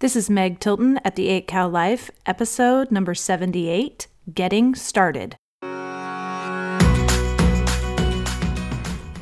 This 0.00 0.16
is 0.16 0.30
Meg 0.30 0.60
Tilton 0.60 0.98
at 1.04 1.14
the 1.14 1.28
8 1.28 1.46
Cow 1.46 1.68
Life, 1.68 2.10
episode 2.24 2.90
number 2.90 3.14
78 3.14 4.06
Getting 4.32 4.74
Started. 4.74 5.36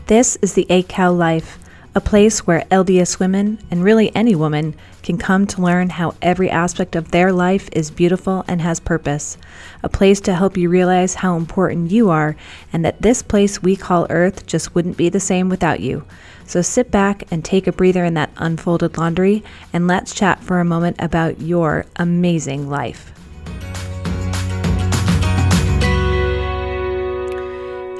This 0.06 0.38
is 0.40 0.52
the 0.52 0.66
8 0.70 0.88
Cow 0.88 1.10
Life, 1.10 1.58
a 1.96 2.00
place 2.00 2.46
where 2.46 2.60
LDS 2.70 3.18
women, 3.18 3.58
and 3.72 3.82
really 3.82 4.14
any 4.14 4.36
woman, 4.36 4.76
can 5.02 5.18
come 5.18 5.48
to 5.48 5.60
learn 5.60 5.90
how 5.90 6.14
every 6.22 6.48
aspect 6.48 6.94
of 6.94 7.10
their 7.10 7.32
life 7.32 7.68
is 7.72 7.90
beautiful 7.90 8.44
and 8.46 8.60
has 8.60 8.78
purpose. 8.78 9.36
A 9.82 9.88
place 9.88 10.20
to 10.20 10.34
help 10.34 10.56
you 10.56 10.68
realize 10.68 11.16
how 11.16 11.36
important 11.36 11.90
you 11.90 12.08
are 12.08 12.36
and 12.72 12.84
that 12.84 13.02
this 13.02 13.20
place 13.20 13.60
we 13.60 13.74
call 13.74 14.06
Earth 14.10 14.46
just 14.46 14.76
wouldn't 14.76 14.96
be 14.96 15.08
the 15.08 15.18
same 15.18 15.48
without 15.48 15.80
you. 15.80 16.04
So 16.48 16.62
sit 16.62 16.90
back 16.90 17.24
and 17.30 17.44
take 17.44 17.66
a 17.66 17.72
breather 17.72 18.06
in 18.06 18.14
that 18.14 18.32
unfolded 18.38 18.96
laundry, 18.96 19.44
and 19.74 19.86
let's 19.86 20.14
chat 20.14 20.42
for 20.42 20.60
a 20.60 20.64
moment 20.64 20.96
about 20.98 21.42
your 21.42 21.84
amazing 21.96 22.70
life. 22.70 23.12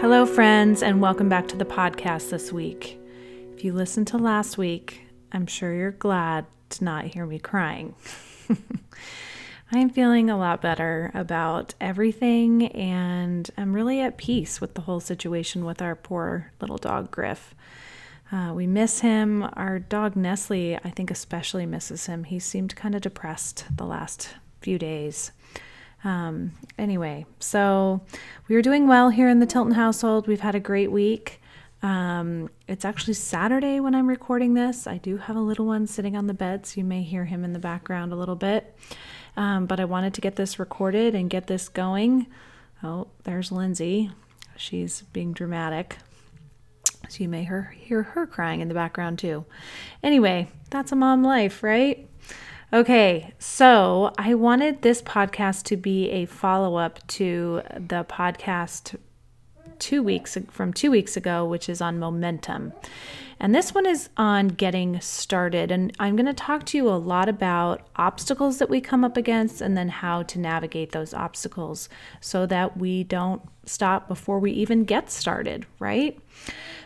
Hello, 0.00 0.24
friends, 0.24 0.82
and 0.82 1.02
welcome 1.02 1.28
back 1.28 1.46
to 1.48 1.58
the 1.58 1.66
podcast 1.66 2.30
this 2.30 2.50
week. 2.50 2.98
If 3.55 3.64
you 3.64 3.74
listened 3.74 4.06
to 4.08 4.16
last 4.16 4.56
week, 4.56 5.02
I'm 5.30 5.46
sure 5.46 5.74
you're 5.74 5.91
glad 5.91 6.46
to 6.70 6.84
not 6.84 7.05
hear 7.05 7.27
me 7.27 7.38
crying. 7.38 7.96
I 9.70 9.78
am 9.78 9.91
feeling 9.91 10.30
a 10.30 10.38
lot 10.38 10.62
better 10.62 11.10
about 11.12 11.74
everything, 11.83 12.69
and 12.69 13.50
I'm 13.58 13.74
really 13.74 14.00
at 14.00 14.16
peace 14.16 14.58
with 14.58 14.72
the 14.72 14.80
whole 14.80 15.00
situation 15.00 15.66
with 15.66 15.83
our 15.83 15.94
poor 15.94 16.50
little 16.62 16.78
dog, 16.78 17.10
Griff. 17.10 17.55
Uh, 18.30 18.52
we 18.55 18.66
miss 18.66 19.00
him. 19.00 19.48
Our 19.55 19.78
dog 19.78 20.16
Nestle, 20.16 20.77
I 20.77 20.91
think, 20.91 21.10
especially 21.10 21.66
misses 21.66 22.06
him. 22.06 22.24
He 22.24 22.38
seemed 22.38 22.77
kind 22.77 22.95
of 22.95 23.00
depressed 23.00 23.64
the 23.74 23.84
last 23.84 24.34
few 24.60 24.78
days. 24.78 25.32
Um, 26.05 26.52
anyway, 26.78 27.27
so 27.41 28.02
we 28.48 28.56
are 28.56 28.62
doing 28.62 28.86
well 28.86 29.11
here 29.11 29.28
in 29.28 29.41
the 29.41 29.47
Tilton 29.47 29.75
household. 29.75 30.28
We've 30.28 30.41
had 30.41 30.55
a 30.55 30.61
great 30.61 30.92
week. 30.92 31.41
Um, 31.83 32.50
it's 32.67 32.84
actually 32.84 33.14
Saturday 33.14 33.80
when 33.80 33.94
I'm 33.94 34.08
recording 34.08 34.55
this. 34.55 34.86
I 34.86 34.98
do 34.98 35.17
have 35.17 35.36
a 35.36 35.41
little 35.41 35.67
one 35.67 35.86
sitting 35.86 36.17
on 36.17 36.27
the 36.27 36.34
bed, 36.34 36.67
so 36.67 36.80
you 36.80 36.84
may 36.84 37.02
hear 37.02 37.24
him 37.24 37.45
in 37.45 37.52
the 37.52 37.58
background 37.58 38.12
a 38.12 38.17
little 38.17 38.36
bit. 38.36 38.77
Um, 39.36 39.67
but 39.67 39.78
I 39.80 39.84
wanted 39.84 40.14
to 40.14 40.20
get 40.20 40.36
this 40.36 40.58
recorded 40.58 41.14
and 41.14 41.30
get 41.30 41.47
this 41.47 41.69
going. 41.69 42.27
Oh, 42.83 43.08
there's 43.24 43.52
Lindsay. 43.52 44.11
She's 44.56 45.02
being 45.12 45.33
dramatic. 45.33 45.98
So 47.09 47.23
you 47.23 47.28
may 47.28 47.42
hear 47.45 48.03
her 48.03 48.27
crying 48.27 48.61
in 48.61 48.69
the 48.69 48.75
background 48.75 49.19
too. 49.19 49.45
Anyway, 50.03 50.48
that's 50.70 50.92
a 50.92 50.97
mom 50.97 51.23
life, 51.23 51.62
right? 51.62 52.09
Okay, 52.73 53.33
so 53.39 54.12
I 54.19 54.34
wanted 54.34 54.83
this 54.83 55.01
podcast 55.01 55.62
to 55.64 55.77
be 55.77 56.11
a 56.11 56.27
follow 56.27 56.77
up 56.77 57.06
to 57.09 57.62
the 57.75 58.05
podcast 58.05 58.97
two 59.79 60.03
weeks 60.03 60.36
from 60.51 60.73
two 60.73 60.91
weeks 60.91 61.17
ago, 61.17 61.47
which 61.47 61.69
is 61.69 61.81
on 61.81 61.98
momentum. 61.98 62.75
And 63.41 63.55
this 63.55 63.72
one 63.72 63.86
is 63.86 64.08
on 64.17 64.48
getting 64.48 65.00
started. 65.00 65.70
And 65.70 65.92
I'm 65.98 66.17
going 66.17 66.27
to 66.27 66.33
talk 66.33 66.67
to 66.67 66.77
you 66.77 66.89
a 66.89 66.98
lot 66.98 67.28
about 67.28 67.86
obstacles 67.97 68.58
that 68.58 68.69
we 68.69 68.80
come 68.80 69.05
up 69.05 69.17
against 69.17 69.61
and 69.61 69.77
then 69.77 69.89
how 69.89 70.25
to 70.25 70.39
navigate 70.39 70.92
those 70.92 71.14
obstacles 71.14 71.89
so 72.20 72.47
that 72.47 72.77
we 72.77 73.05
don't 73.05 73.42
stop 73.64 74.08
before 74.08 74.39
we 74.41 74.50
even 74.53 74.84
get 74.84 75.11
started, 75.11 75.67
right? 75.78 76.19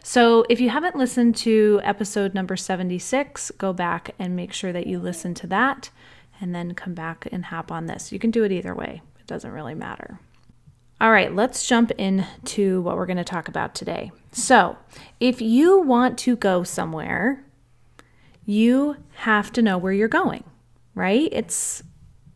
So, 0.04 0.44
if 0.50 0.60
you 0.60 0.68
haven't 0.68 0.96
listened 0.96 1.36
to 1.36 1.80
episode 1.84 2.34
number 2.34 2.56
76, 2.56 3.52
go 3.52 3.72
back 3.72 4.14
and 4.18 4.34
make 4.34 4.52
sure 4.52 4.72
that 4.72 4.88
you 4.88 4.98
listen 4.98 5.32
to 5.34 5.46
that 5.46 5.90
and 6.40 6.54
then 6.54 6.74
come 6.74 6.92
back 6.92 7.28
and 7.30 7.46
hop 7.46 7.70
on 7.70 7.86
this. 7.86 8.10
You 8.10 8.18
can 8.18 8.32
do 8.32 8.42
it 8.42 8.50
either 8.50 8.74
way, 8.74 9.00
it 9.20 9.26
doesn't 9.26 9.52
really 9.52 9.74
matter. 9.74 10.18
All 11.02 11.10
right, 11.10 11.34
let's 11.34 11.66
jump 11.66 11.90
into 11.98 12.80
what 12.82 12.94
we're 12.94 13.06
going 13.06 13.16
to 13.16 13.24
talk 13.24 13.48
about 13.48 13.74
today. 13.74 14.12
So, 14.30 14.76
if 15.18 15.42
you 15.42 15.80
want 15.80 16.16
to 16.18 16.36
go 16.36 16.62
somewhere, 16.62 17.44
you 18.46 18.98
have 19.14 19.52
to 19.54 19.62
know 19.62 19.76
where 19.76 19.92
you're 19.92 20.06
going, 20.06 20.44
right? 20.94 21.28
It's 21.32 21.82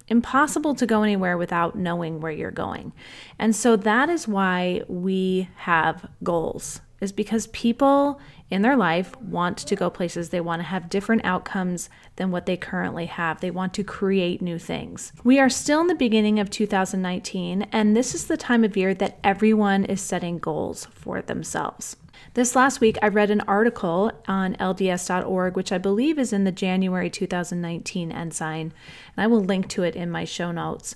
impossible 0.09 0.75
to 0.75 0.85
go 0.85 1.05
anywhere 1.05 1.39
without 1.39 1.77
knowing 1.77 2.21
where 2.21 2.33
you're 2.33 2.51
going. 2.51 2.93
And 3.39 3.55
so 3.55 3.77
that 3.77 4.09
is 4.09 4.27
why 4.27 4.83
we 4.89 5.49
have 5.59 6.11
goals 6.25 6.81
is 7.01 7.13
because 7.13 7.47
people 7.49 8.21
in 8.51 8.63
their 8.63 8.77
life 8.77 9.17
want 9.21 9.59
to 9.59 9.77
go 9.77 9.91
places. 9.91 10.29
They 10.29 10.41
want 10.41 10.61
to 10.61 10.67
have 10.67 10.89
different 10.89 11.25
outcomes 11.25 11.91
than 12.17 12.31
what 12.31 12.47
they 12.47 12.57
currently 12.57 13.07
have. 13.07 13.41
They 13.41 13.51
want 13.51 13.75
to 13.75 13.85
create 13.85 14.41
new 14.41 14.59
things. 14.59 15.13
We 15.25 15.39
are 15.41 15.49
still 15.49 15.81
in 15.81 15.87
the 15.89 15.95
beginning 15.95 16.39
of 16.39 16.51
2019, 16.51 17.63
and 17.73 17.97
this 17.97 18.15
is 18.15 18.27
the 18.27 18.37
time 18.37 18.65
of 18.65 18.77
year 18.77 18.95
that 18.95 19.19
everyone 19.25 19.85
is 19.85 20.01
setting 20.01 20.39
goals 20.39 20.87
for 20.93 21.23
themselves. 21.23 21.97
This 22.35 22.57
last 22.57 22.81
week, 22.81 22.97
I 23.03 23.09
read 23.09 23.31
an 23.31 23.43
article 23.43 24.13
on 24.29 24.55
LDS.org, 24.57 25.57
which 25.57 25.73
I 25.73 25.79
believe 25.79 26.19
is 26.19 26.33
in 26.33 26.45
the 26.45 26.53
January 26.53 27.11
2019 27.11 28.13
Ensign, 28.13 28.73
and 29.17 29.25
I 29.25 29.27
will 29.27 29.43
link 29.43 29.69
to 29.71 29.83
it 29.83 29.97
in 29.97 30.11
my 30.11 30.25
show 30.25 30.53
notes, 30.53 30.95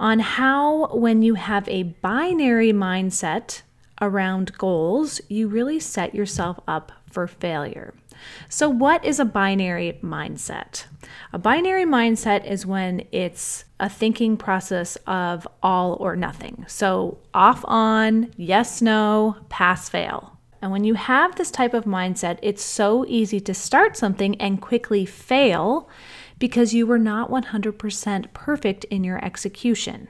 on 0.00 0.20
how 0.20 0.94
when 0.94 1.22
you 1.22 1.34
have 1.34 1.68
a 1.68 1.82
binary 1.82 2.72
mindset, 2.72 3.62
around 4.00 4.56
goals, 4.58 5.20
you 5.28 5.48
really 5.48 5.80
set 5.80 6.14
yourself 6.14 6.58
up 6.66 6.92
for 7.10 7.26
failure. 7.26 7.94
So, 8.48 8.68
what 8.68 9.04
is 9.04 9.20
a 9.20 9.24
binary 9.24 9.98
mindset? 10.02 10.84
A 11.32 11.38
binary 11.38 11.84
mindset 11.84 12.44
is 12.44 12.66
when 12.66 13.06
it's 13.12 13.64
a 13.78 13.88
thinking 13.88 14.36
process 14.36 14.96
of 15.06 15.46
all 15.62 15.94
or 16.00 16.16
nothing. 16.16 16.64
So, 16.68 17.18
off 17.32 17.64
on, 17.66 18.32
yes, 18.36 18.82
no, 18.82 19.36
pass, 19.48 19.88
fail. 19.88 20.38
And 20.60 20.72
when 20.72 20.84
you 20.84 20.94
have 20.94 21.36
this 21.36 21.50
type 21.50 21.74
of 21.74 21.84
mindset, 21.84 22.38
it's 22.42 22.64
so 22.64 23.04
easy 23.06 23.38
to 23.40 23.54
start 23.54 23.96
something 23.96 24.40
and 24.40 24.60
quickly 24.60 25.06
fail 25.06 25.88
because 26.38 26.74
you 26.74 26.86
were 26.86 26.98
not 26.98 27.30
100% 27.30 28.32
perfect 28.32 28.84
in 28.84 29.04
your 29.04 29.24
execution. 29.24 30.08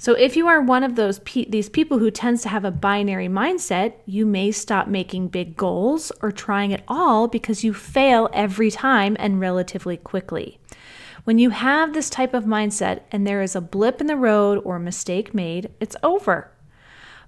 So 0.00 0.14
if 0.14 0.34
you 0.34 0.48
are 0.48 0.62
one 0.62 0.82
of 0.82 0.96
those 0.96 1.18
pe- 1.18 1.44
these 1.44 1.68
people 1.68 1.98
who 1.98 2.10
tends 2.10 2.40
to 2.40 2.48
have 2.48 2.64
a 2.64 2.70
binary 2.70 3.28
mindset, 3.28 3.92
you 4.06 4.24
may 4.24 4.50
stop 4.50 4.88
making 4.88 5.28
big 5.28 5.58
goals 5.58 6.10
or 6.22 6.32
trying 6.32 6.72
at 6.72 6.82
all 6.88 7.28
because 7.28 7.64
you 7.64 7.74
fail 7.74 8.30
every 8.32 8.70
time 8.70 9.14
and 9.20 9.38
relatively 9.38 9.98
quickly. 9.98 10.58
When 11.24 11.38
you 11.38 11.50
have 11.50 11.92
this 11.92 12.08
type 12.08 12.32
of 12.32 12.44
mindset 12.44 13.02
and 13.12 13.26
there 13.26 13.42
is 13.42 13.54
a 13.54 13.60
blip 13.60 14.00
in 14.00 14.06
the 14.06 14.16
road 14.16 14.62
or 14.64 14.76
a 14.76 14.80
mistake 14.80 15.34
made, 15.34 15.68
it's 15.80 15.96
over. 16.02 16.50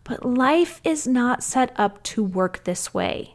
But 0.03 0.25
life 0.25 0.81
is 0.82 1.06
not 1.06 1.43
set 1.43 1.78
up 1.78 2.03
to 2.05 2.25
work 2.25 2.65
this 2.65 2.94
way. 2.94 3.34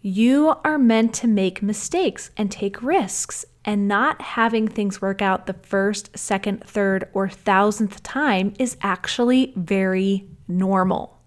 You 0.00 0.54
are 0.62 0.78
meant 0.78 1.12
to 1.14 1.26
make 1.26 1.60
mistakes 1.60 2.30
and 2.36 2.52
take 2.52 2.80
risks 2.80 3.46
and 3.64 3.88
not 3.88 4.20
having 4.20 4.68
things 4.68 5.00
work 5.00 5.22
out 5.22 5.46
the 5.46 5.54
first, 5.54 6.16
second, 6.16 6.64
third, 6.64 7.08
or 7.12 7.28
thousandth 7.28 8.02
time 8.02 8.52
is 8.58 8.76
actually 8.82 9.52
very 9.56 10.26
normal. 10.46 11.18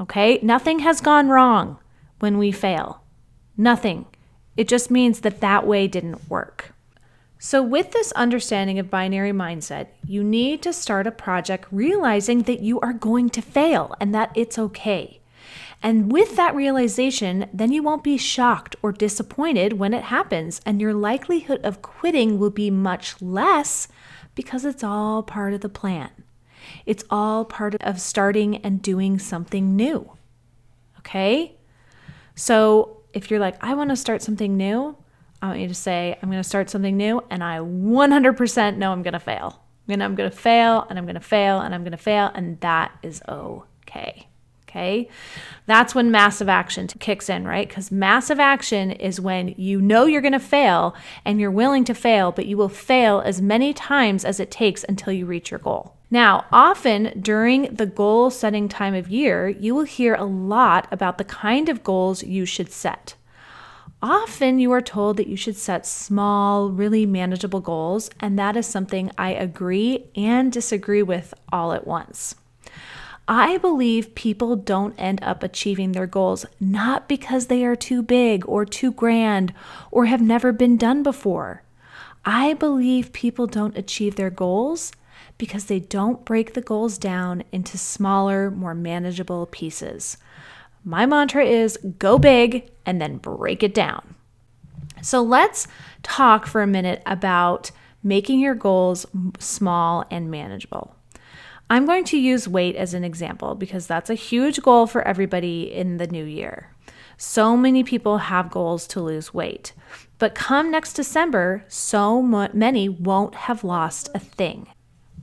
Okay? 0.00 0.38
Nothing 0.42 0.80
has 0.80 1.00
gone 1.00 1.28
wrong 1.28 1.78
when 2.20 2.38
we 2.38 2.52
fail. 2.52 3.02
Nothing. 3.56 4.06
It 4.56 4.68
just 4.68 4.90
means 4.90 5.20
that 5.20 5.40
that 5.40 5.66
way 5.66 5.88
didn't 5.88 6.30
work. 6.30 6.72
So, 7.42 7.62
with 7.62 7.92
this 7.92 8.12
understanding 8.12 8.78
of 8.78 8.90
binary 8.90 9.32
mindset, 9.32 9.86
you 10.06 10.22
need 10.22 10.60
to 10.62 10.74
start 10.74 11.06
a 11.06 11.10
project 11.10 11.66
realizing 11.70 12.42
that 12.42 12.60
you 12.60 12.78
are 12.80 12.92
going 12.92 13.30
to 13.30 13.40
fail 13.40 13.94
and 13.98 14.14
that 14.14 14.30
it's 14.34 14.58
okay. 14.58 15.19
And 15.82 16.12
with 16.12 16.36
that 16.36 16.54
realization, 16.54 17.48
then 17.54 17.72
you 17.72 17.82
won't 17.82 18.04
be 18.04 18.18
shocked 18.18 18.76
or 18.82 18.92
disappointed 18.92 19.74
when 19.74 19.94
it 19.94 20.04
happens, 20.04 20.60
and 20.66 20.80
your 20.80 20.92
likelihood 20.92 21.60
of 21.64 21.80
quitting 21.80 22.38
will 22.38 22.50
be 22.50 22.70
much 22.70 23.20
less 23.22 23.88
because 24.34 24.64
it's 24.64 24.84
all 24.84 25.22
part 25.22 25.54
of 25.54 25.62
the 25.62 25.68
plan. 25.68 26.10
It's 26.84 27.04
all 27.08 27.44
part 27.44 27.74
of 27.80 28.00
starting 28.00 28.56
and 28.58 28.82
doing 28.82 29.18
something 29.18 29.74
new. 29.74 30.12
Okay? 30.98 31.56
So 32.34 33.02
if 33.14 33.30
you're 33.30 33.40
like, 33.40 33.56
I 33.64 33.74
want 33.74 33.90
to 33.90 33.96
start 33.96 34.22
something 34.22 34.56
new, 34.56 34.96
I 35.42 35.46
want 35.48 35.60
you 35.60 35.68
to 35.68 35.74
say, 35.74 36.18
I'm 36.22 36.30
going 36.30 36.42
to 36.42 36.48
start 36.48 36.68
something 36.68 36.96
new, 36.96 37.24
and 37.30 37.42
I 37.42 37.58
100% 37.58 38.76
know 38.76 38.92
I'm 38.92 39.02
going 39.02 39.14
to 39.14 39.18
fail. 39.18 39.62
And 39.88 40.02
I'm 40.04 40.14
going 40.14 40.30
to 40.30 40.36
fail, 40.36 40.86
and 40.88 40.98
I'm 40.98 41.06
going 41.06 41.14
to 41.14 41.20
fail, 41.20 41.60
and 41.60 41.74
I'm 41.74 41.82
going 41.82 41.92
to 41.92 41.98
fail, 41.98 42.30
and 42.34 42.60
that 42.60 42.92
is 43.02 43.22
okay. 43.26 44.28
Okay. 44.70 45.08
That's 45.66 45.96
when 45.96 46.12
massive 46.12 46.48
action 46.48 46.86
kicks 46.86 47.28
in, 47.28 47.44
right? 47.44 47.68
Because 47.68 47.90
massive 47.90 48.38
action 48.38 48.92
is 48.92 49.20
when 49.20 49.52
you 49.56 49.80
know 49.80 50.06
you're 50.06 50.20
going 50.20 50.32
to 50.32 50.38
fail 50.38 50.94
and 51.24 51.40
you're 51.40 51.50
willing 51.50 51.84
to 51.86 51.94
fail, 51.94 52.30
but 52.30 52.46
you 52.46 52.56
will 52.56 52.68
fail 52.68 53.20
as 53.20 53.42
many 53.42 53.72
times 53.72 54.24
as 54.24 54.38
it 54.38 54.50
takes 54.50 54.84
until 54.84 55.12
you 55.12 55.26
reach 55.26 55.50
your 55.50 55.58
goal. 55.58 55.96
Now, 56.08 56.46
often 56.52 57.20
during 57.20 57.74
the 57.74 57.86
goal 57.86 58.30
setting 58.30 58.68
time 58.68 58.94
of 58.94 59.08
year, 59.08 59.48
you 59.48 59.74
will 59.74 59.84
hear 59.84 60.14
a 60.14 60.24
lot 60.24 60.86
about 60.92 61.18
the 61.18 61.24
kind 61.24 61.68
of 61.68 61.82
goals 61.82 62.22
you 62.22 62.44
should 62.44 62.70
set. 62.70 63.16
Often 64.00 64.60
you 64.60 64.70
are 64.70 64.80
told 64.80 65.16
that 65.16 65.26
you 65.26 65.36
should 65.36 65.56
set 65.56 65.84
small, 65.84 66.70
really 66.70 67.06
manageable 67.06 67.60
goals, 67.60 68.08
and 68.20 68.38
that 68.38 68.56
is 68.56 68.66
something 68.66 69.10
I 69.18 69.32
agree 69.32 70.06
and 70.14 70.52
disagree 70.52 71.02
with 71.02 71.34
all 71.52 71.72
at 71.72 71.88
once. 71.88 72.36
I 73.32 73.58
believe 73.58 74.16
people 74.16 74.56
don't 74.56 74.98
end 74.98 75.20
up 75.22 75.44
achieving 75.44 75.92
their 75.92 76.08
goals 76.08 76.46
not 76.58 77.08
because 77.08 77.46
they 77.46 77.64
are 77.64 77.76
too 77.76 78.02
big 78.02 78.44
or 78.48 78.64
too 78.64 78.90
grand 78.90 79.54
or 79.92 80.06
have 80.06 80.20
never 80.20 80.50
been 80.50 80.76
done 80.76 81.04
before. 81.04 81.62
I 82.24 82.54
believe 82.54 83.12
people 83.12 83.46
don't 83.46 83.78
achieve 83.78 84.16
their 84.16 84.30
goals 84.30 84.90
because 85.38 85.66
they 85.66 85.78
don't 85.78 86.24
break 86.24 86.54
the 86.54 86.60
goals 86.60 86.98
down 86.98 87.44
into 87.52 87.78
smaller, 87.78 88.50
more 88.50 88.74
manageable 88.74 89.46
pieces. 89.46 90.16
My 90.84 91.06
mantra 91.06 91.44
is 91.44 91.78
go 92.00 92.18
big 92.18 92.68
and 92.84 93.00
then 93.00 93.18
break 93.18 93.62
it 93.62 93.74
down. 93.74 94.16
So 95.02 95.22
let's 95.22 95.68
talk 96.02 96.48
for 96.48 96.62
a 96.62 96.66
minute 96.66 97.00
about 97.06 97.70
making 98.02 98.40
your 98.40 98.56
goals 98.56 99.06
small 99.38 100.04
and 100.10 100.32
manageable. 100.32 100.96
I'm 101.70 101.86
going 101.86 102.02
to 102.06 102.18
use 102.18 102.48
weight 102.48 102.74
as 102.74 102.94
an 102.94 103.04
example 103.04 103.54
because 103.54 103.86
that's 103.86 104.10
a 104.10 104.14
huge 104.14 104.60
goal 104.60 104.88
for 104.88 105.06
everybody 105.06 105.72
in 105.72 105.98
the 105.98 106.08
new 106.08 106.24
year. 106.24 106.74
So 107.16 107.56
many 107.56 107.84
people 107.84 108.18
have 108.18 108.50
goals 108.50 108.88
to 108.88 109.00
lose 109.00 109.32
weight. 109.32 109.72
But 110.18 110.34
come 110.34 110.72
next 110.72 110.94
December, 110.94 111.64
so 111.68 112.20
many 112.22 112.88
won't 112.88 113.36
have 113.36 113.62
lost 113.62 114.08
a 114.14 114.18
thing. 114.18 114.66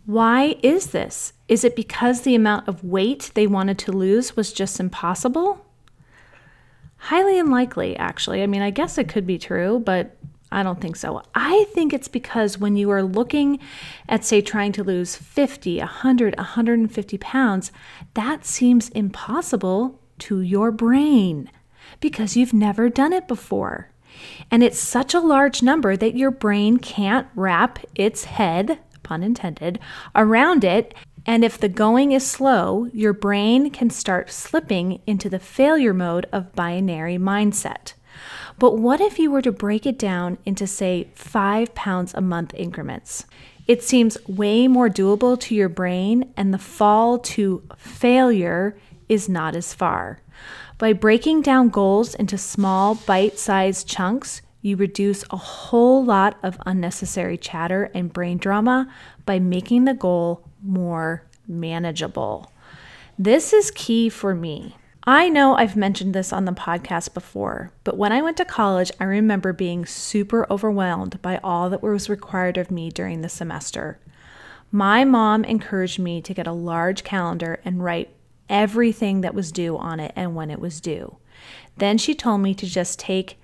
Why 0.06 0.56
is 0.64 0.88
this? 0.88 1.34
Is 1.50 1.66
it 1.66 1.76
because 1.76 2.22
the 2.22 2.36
amount 2.36 2.70
of 2.70 2.82
weight 2.82 3.32
they 3.34 3.46
wanted 3.46 3.78
to 3.80 3.92
lose 3.92 4.38
was 4.38 4.54
just 4.54 4.80
impossible? 4.80 5.66
Highly 6.96 7.38
unlikely, 7.38 7.98
actually. 7.98 8.42
I 8.42 8.48
mean, 8.48 8.62
I 8.62 8.70
guess 8.70 8.98
it 8.98 9.10
could 9.10 9.28
be 9.28 9.38
true, 9.38 9.80
but 9.80 10.16
I 10.52 10.64
don't 10.64 10.80
think 10.80 10.96
so. 10.96 11.22
I 11.36 11.66
think 11.74 11.94
it's 11.94 12.08
because 12.08 12.58
when 12.58 12.76
you 12.76 12.90
are 12.90 13.04
looking 13.04 13.60
at, 14.08 14.24
say, 14.24 14.42
trying 14.42 14.72
to 14.74 14.84
lose 14.84 15.16
50, 15.16 15.80
100, 15.80 16.38
150 16.38 17.18
pounds, 17.18 17.72
that 18.14 18.46
seems 18.46 18.90
impossible 18.90 20.00
to 20.20 20.42
your 20.42 20.72
brain 20.72 21.52
because 22.00 22.38
you've 22.38 22.54
never 22.54 22.90
done 22.90 23.14
it 23.14 23.28
before. 23.28 23.92
And 24.50 24.64
it's 24.64 24.80
such 24.80 25.14
a 25.14 25.20
large 25.20 25.62
number 25.62 25.96
that 25.98 26.16
your 26.16 26.32
brain 26.32 26.78
can't 26.78 27.28
wrap 27.36 27.80
its 27.96 28.24
head 28.24 28.80
pun 29.08 29.24
intended, 29.24 29.80
around 30.16 30.64
it. 30.64 30.94
And 31.26 31.44
if 31.44 31.58
the 31.58 31.70
going 31.70 32.12
is 32.12 32.26
slow, 32.26 32.90
your 32.94 33.14
brain 33.14 33.70
can 33.72 33.90
start 33.90 34.30
slipping 34.30 35.02
into 35.08 35.30
the 35.30 35.40
failure 35.40 35.94
mode 35.94 36.28
of 36.32 36.54
binary 36.54 37.18
mindset. 37.18 37.94
But 38.59 38.77
what 38.77 39.00
if 39.00 39.19
you 39.19 39.30
were 39.30 39.42
to 39.44 39.51
break 39.51 39.86
it 39.86 40.00
down 40.00 40.38
into, 40.45 40.65
say, 40.65 41.09
five 41.13 41.75
pounds 41.75 42.13
a 42.13 42.21
month 42.21 42.54
increments? 42.56 43.25
It 43.68 43.83
seems 43.83 44.18
way 44.27 44.68
more 44.68 44.89
doable 44.89 45.39
to 45.42 45.56
your 45.56 45.69
brain, 45.69 46.33
and 46.36 46.54
the 46.54 46.57
fall 46.57 47.19
to 47.19 47.63
failure 47.77 48.77
is 49.09 49.30
not 49.30 49.56
as 49.56 49.74
far. 49.74 50.21
By 50.77 50.94
breaking 50.94 51.42
down 51.42 51.69
goals 51.69 52.15
into 52.15 52.38
small, 52.38 52.95
bite 52.95 53.38
sized 53.38 53.88
chunks, 53.88 54.42
you 54.62 54.75
reduce 54.75 55.24
a 55.30 55.38
whole 55.38 56.03
lot 56.03 56.38
of 56.44 56.57
unnecessary 56.65 57.38
chatter 57.38 57.92
and 57.94 58.12
brain 58.12 58.38
drama 58.38 58.92
by 59.25 59.39
making 59.39 59.86
the 59.86 59.94
goal 59.94 60.48
more 60.63 61.24
manageable. 61.48 62.51
This 63.19 63.53
is 63.53 63.71
key 63.71 64.10
for 64.10 64.36
me. 64.36 64.75
I 65.09 65.30
know 65.30 65.56
I've 65.56 65.77
mentioned 65.77 66.13
this 66.13 66.33
on 66.33 66.44
the 66.44 66.51
podcast 66.51 67.13
before, 67.13 67.71
but 67.86 67.95
when 67.95 68.12
I 68.12 68.21
went 68.21 68.36
to 68.38 68.44
college, 68.44 68.92
I 69.00 69.06
remember 69.06 69.54
being 69.54 69.86
super 69.86 70.45
overwhelmed 70.51 71.21
by 71.21 71.39
all 71.42 71.69
that 71.69 71.81
was 71.81 72.09
required 72.09 72.57
of 72.57 72.69
me 72.69 72.92
during 72.92 73.21
the 73.21 73.30
semester. 73.30 74.00
My 74.69 75.06
mom 75.06 75.45
encouraged 75.45 75.98
me 75.98 76.21
to 76.24 76.33
get 76.33 76.45
a 76.45 76.51
large 76.51 77.06
calendar 77.06 77.62
and 77.63 77.81
write 77.81 78.09
everything 78.50 79.21
that 79.21 79.33
was 79.33 79.54
due 79.54 79.77
on 79.77 80.01
it 80.01 80.12
and 80.13 80.36
when 80.36 80.51
it 80.51 80.59
was 80.59 80.81
due. 80.81 81.15
Then 81.77 81.98
she 81.98 82.13
told 82.13 82.42
me 82.42 82.53
to 82.56 82.65
just 82.65 83.00
take 83.00 83.39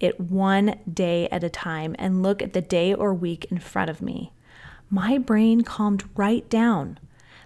it 0.00 0.18
one 0.18 0.76
day 0.90 1.28
at 1.28 1.44
a 1.44 1.50
time 1.50 1.94
and 1.98 2.22
look 2.22 2.40
at 2.40 2.54
the 2.54 2.62
day 2.62 2.94
or 2.94 3.12
week 3.12 3.44
in 3.50 3.58
front 3.58 3.90
of 3.90 4.00
me. 4.00 4.32
My 4.88 5.18
brain 5.18 5.60
calmed 5.60 6.04
right 6.16 6.48
down. 6.48 6.98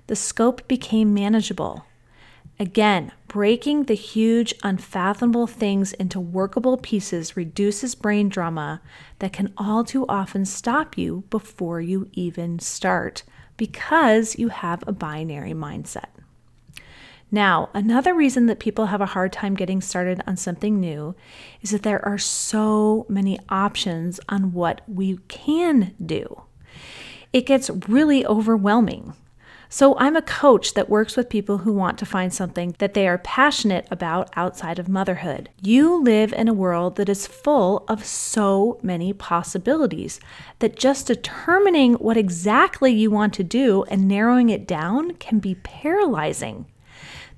The 0.07 0.15
scope 0.15 0.69
became 0.69 1.13
manageable. 1.13 1.85
Again, 2.59 3.13
breaking 3.37 3.83
the 3.83 3.93
huge, 3.93 4.55
unfathomable 4.63 5.47
things 5.47 5.93
into 5.93 6.19
workable 6.19 6.79
pieces 6.79 7.37
reduces 7.37 7.95
brain 7.95 8.31
drama 8.31 8.81
that 9.19 9.31
can 9.31 9.53
all 9.59 9.85
too 9.85 10.07
often 10.09 10.43
stop 10.43 10.97
you 10.97 11.23
before 11.29 11.79
you 11.79 12.09
even 12.15 12.59
start 12.59 13.23
because 13.59 14.39
you 14.39 14.49
have 14.49 14.83
a 14.87 14.93
binary 14.93 15.53
mindset. 15.53 16.07
Now, 17.31 17.69
another 17.75 18.15
reason 18.15 18.47
that 18.47 18.59
people 18.59 18.87
have 18.87 19.03
a 19.03 19.13
hard 19.13 19.35
time 19.35 19.53
getting 19.55 19.83
started 19.83 20.23
on 20.27 20.39
something 20.39 20.81
new 20.81 21.15
is 21.61 21.73
that 21.73 21.83
there 21.83 22.03
are 22.09 22.17
so 22.17 23.05
many 23.07 23.39
options 23.51 24.19
on 24.31 24.55
what 24.55 24.81
we 24.89 25.19
can 25.29 25.95
do. 26.03 26.41
It 27.35 27.45
gets 27.45 27.69
really 27.87 28.25
overwhelming. 28.25 29.13
So, 29.69 29.97
I'm 29.99 30.15
a 30.15 30.23
coach 30.23 30.75
that 30.75 30.89
works 30.89 31.17
with 31.17 31.29
people 31.29 31.59
who 31.59 31.73
want 31.73 31.99
to 31.99 32.07
find 32.07 32.33
something 32.33 32.77
that 32.79 32.95
they 32.95 33.09
are 33.09 33.19
passionate 33.19 33.87
about 33.91 34.31
outside 34.37 34.79
of 34.79 34.89
motherhood. 34.89 35.49
You 35.61 36.03
live 36.03 36.33
in 36.33 36.47
a 36.47 36.55
world 36.55 36.97
that 36.97 37.09
is 37.09 37.27
full 37.27 37.85
of 37.89 38.05
so 38.05 38.79
many 38.83 39.13
possibilities 39.13 40.21
that 40.61 40.77
just 40.77 41.09
determining 41.09 41.95
what 41.95 42.17
exactly 42.17 42.93
you 42.93 43.11
want 43.11 43.35
to 43.35 43.45
do 43.45 43.85
and 43.89 44.07
narrowing 44.07 44.51
it 44.51 44.67
down 44.67 45.15
can 45.15 45.41
be 45.41 45.57
paralyzing. 45.57 46.67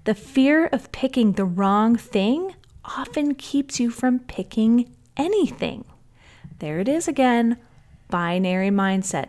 The 0.04 0.14
fear 0.14 0.66
of 0.66 0.92
picking 0.92 1.32
the 1.32 1.44
wrong 1.44 1.96
thing 1.96 2.54
often 2.84 3.34
keeps 3.34 3.80
you 3.80 3.90
from 3.90 4.20
picking 4.20 4.94
anything. 5.16 5.84
There 6.58 6.80
it 6.80 6.88
is 6.88 7.08
again 7.08 7.58
binary 8.08 8.70
mindset. 8.70 9.28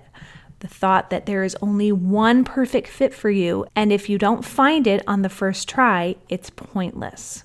The 0.59 0.67
thought 0.67 1.09
that 1.09 1.25
there 1.25 1.43
is 1.43 1.55
only 1.61 1.91
one 1.91 2.43
perfect 2.43 2.87
fit 2.87 3.13
for 3.13 3.29
you, 3.29 3.65
and 3.75 3.93
if 3.93 4.09
you 4.09 4.17
don't 4.17 4.43
find 4.43 4.87
it 4.87 5.01
on 5.07 5.21
the 5.21 5.29
first 5.29 5.69
try, 5.69 6.15
it's 6.27 6.49
pointless. 6.49 7.43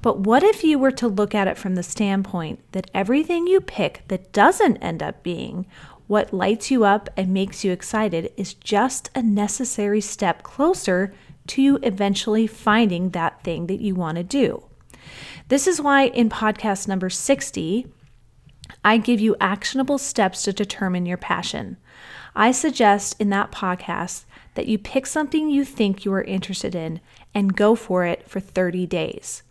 But 0.00 0.20
what 0.20 0.42
if 0.42 0.64
you 0.64 0.78
were 0.78 0.90
to 0.92 1.08
look 1.08 1.34
at 1.34 1.46
it 1.46 1.58
from 1.58 1.74
the 1.74 1.82
standpoint 1.82 2.60
that 2.72 2.90
everything 2.92 3.46
you 3.46 3.60
pick 3.60 4.02
that 4.08 4.32
doesn't 4.32 4.78
end 4.78 5.02
up 5.02 5.22
being 5.22 5.66
what 6.08 6.34
lights 6.34 6.70
you 6.70 6.84
up 6.84 7.08
and 7.16 7.32
makes 7.32 7.64
you 7.64 7.72
excited 7.72 8.32
is 8.36 8.54
just 8.54 9.10
a 9.14 9.22
necessary 9.22 10.00
step 10.00 10.42
closer 10.42 11.14
to 11.46 11.62
you 11.62 11.78
eventually 11.82 12.46
finding 12.46 13.10
that 13.10 13.42
thing 13.42 13.66
that 13.66 13.80
you 13.80 13.94
want 13.94 14.16
to 14.16 14.24
do. 14.24 14.64
This 15.48 15.66
is 15.66 15.80
why 15.80 16.08
in 16.08 16.28
podcast 16.28 16.88
number 16.88 17.08
60, 17.08 17.86
I 18.84 18.98
give 18.98 19.20
you 19.20 19.36
actionable 19.40 19.98
steps 19.98 20.42
to 20.42 20.52
determine 20.52 21.06
your 21.06 21.16
passion. 21.16 21.76
I 22.34 22.50
suggest 22.52 23.20
in 23.20 23.28
that 23.30 23.52
podcast 23.52 24.24
that 24.54 24.66
you 24.66 24.78
pick 24.78 25.06
something 25.06 25.50
you 25.50 25.64
think 25.64 26.04
you 26.04 26.12
are 26.14 26.22
interested 26.22 26.74
in 26.74 27.00
and 27.34 27.56
go 27.56 27.74
for 27.74 28.04
it 28.04 28.28
for 28.28 28.40
30 28.40 28.86
days. 28.86 29.42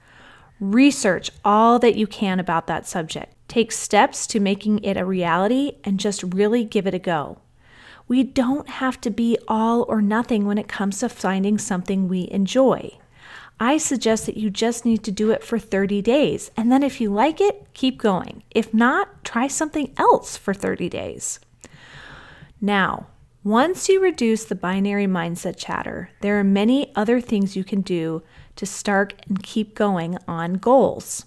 Research 0.60 1.32
all 1.44 1.80
that 1.80 1.96
you 1.96 2.08
can 2.08 2.40
about 2.40 2.68
that 2.68 2.88
subject. 2.88 3.34
Take 3.48 3.72
steps 3.72 4.28
to 4.28 4.40
making 4.40 4.84
it 4.84 4.98
a 4.98 5.06
reality 5.06 5.78
and 5.84 6.00
just 6.00 6.24
really 6.24 6.64
give 6.64 6.88
it 6.88 6.94
a 6.94 7.00
go. 7.00 7.40
We 8.08 8.24
don't 8.24 8.70
have 8.70 9.00
to 9.02 9.10
be 9.10 9.38
all 9.48 9.86
or 9.88 10.02
nothing 10.02 10.46
when 10.46 10.58
it 10.58 10.68
comes 10.68 11.00
to 11.00 11.10
finding 11.10 11.58
something 11.58 12.08
we 12.08 12.28
enjoy. 12.32 12.98
I 13.60 13.78
suggest 13.78 14.26
that 14.26 14.38
you 14.38 14.50
just 14.50 14.86
need 14.86 15.04
to 15.04 15.12
do 15.12 15.30
it 15.32 15.44
for 15.44 15.60
30 15.60 16.02
days. 16.02 16.50
And 16.58 16.72
then 16.72 16.82
if 16.82 17.00
you 17.00 17.12
like 17.12 17.40
it, 17.40 17.68
keep 17.74 18.00
going. 18.00 18.44
If 18.50 18.74
not, 18.74 19.24
try 19.24 19.48
something 19.48 19.94
else 19.98 20.36
for 20.36 20.54
30 20.54 20.90
days. 20.90 21.40
Now, 22.62 23.08
once 23.44 23.90
you 23.90 24.00
reduce 24.00 24.44
the 24.44 24.54
binary 24.54 25.08
mindset 25.08 25.58
chatter, 25.58 26.12
there 26.22 26.40
are 26.40 26.44
many 26.44 26.96
other 26.96 27.20
things 27.20 27.56
you 27.56 27.64
can 27.64 27.82
do 27.82 28.22
to 28.56 28.68
start 28.68 29.16
and 29.28 29.42
keep 29.42 29.74
going 29.74 30.16
on 30.28 30.54
goals. 30.54 31.26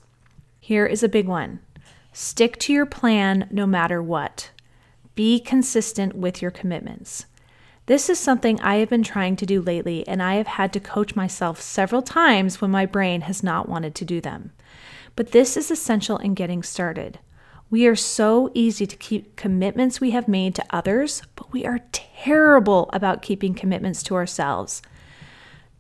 Here 0.60 0.86
is 0.86 1.02
a 1.02 1.08
big 1.08 1.26
one 1.26 1.58
stick 2.12 2.56
to 2.60 2.72
your 2.72 2.86
plan 2.86 3.48
no 3.50 3.66
matter 3.66 4.00
what. 4.00 4.50
Be 5.16 5.40
consistent 5.40 6.14
with 6.14 6.40
your 6.40 6.52
commitments. 6.52 7.26
This 7.86 8.08
is 8.08 8.20
something 8.20 8.60
I 8.60 8.76
have 8.76 8.88
been 8.88 9.02
trying 9.02 9.34
to 9.36 9.46
do 9.46 9.60
lately, 9.60 10.06
and 10.06 10.22
I 10.22 10.36
have 10.36 10.46
had 10.46 10.72
to 10.74 10.80
coach 10.80 11.16
myself 11.16 11.60
several 11.60 12.00
times 12.00 12.60
when 12.60 12.70
my 12.70 12.86
brain 12.86 13.22
has 13.22 13.42
not 13.42 13.68
wanted 13.68 13.96
to 13.96 14.04
do 14.04 14.20
them. 14.20 14.52
But 15.16 15.32
this 15.32 15.56
is 15.56 15.70
essential 15.70 16.18
in 16.18 16.34
getting 16.34 16.62
started. 16.62 17.18
We 17.74 17.88
are 17.88 17.96
so 17.96 18.52
easy 18.54 18.86
to 18.86 18.94
keep 18.94 19.34
commitments 19.34 20.00
we 20.00 20.12
have 20.12 20.28
made 20.28 20.54
to 20.54 20.64
others, 20.70 21.22
but 21.34 21.52
we 21.52 21.66
are 21.66 21.80
terrible 21.90 22.88
about 22.92 23.20
keeping 23.20 23.52
commitments 23.52 24.00
to 24.04 24.14
ourselves. 24.14 24.80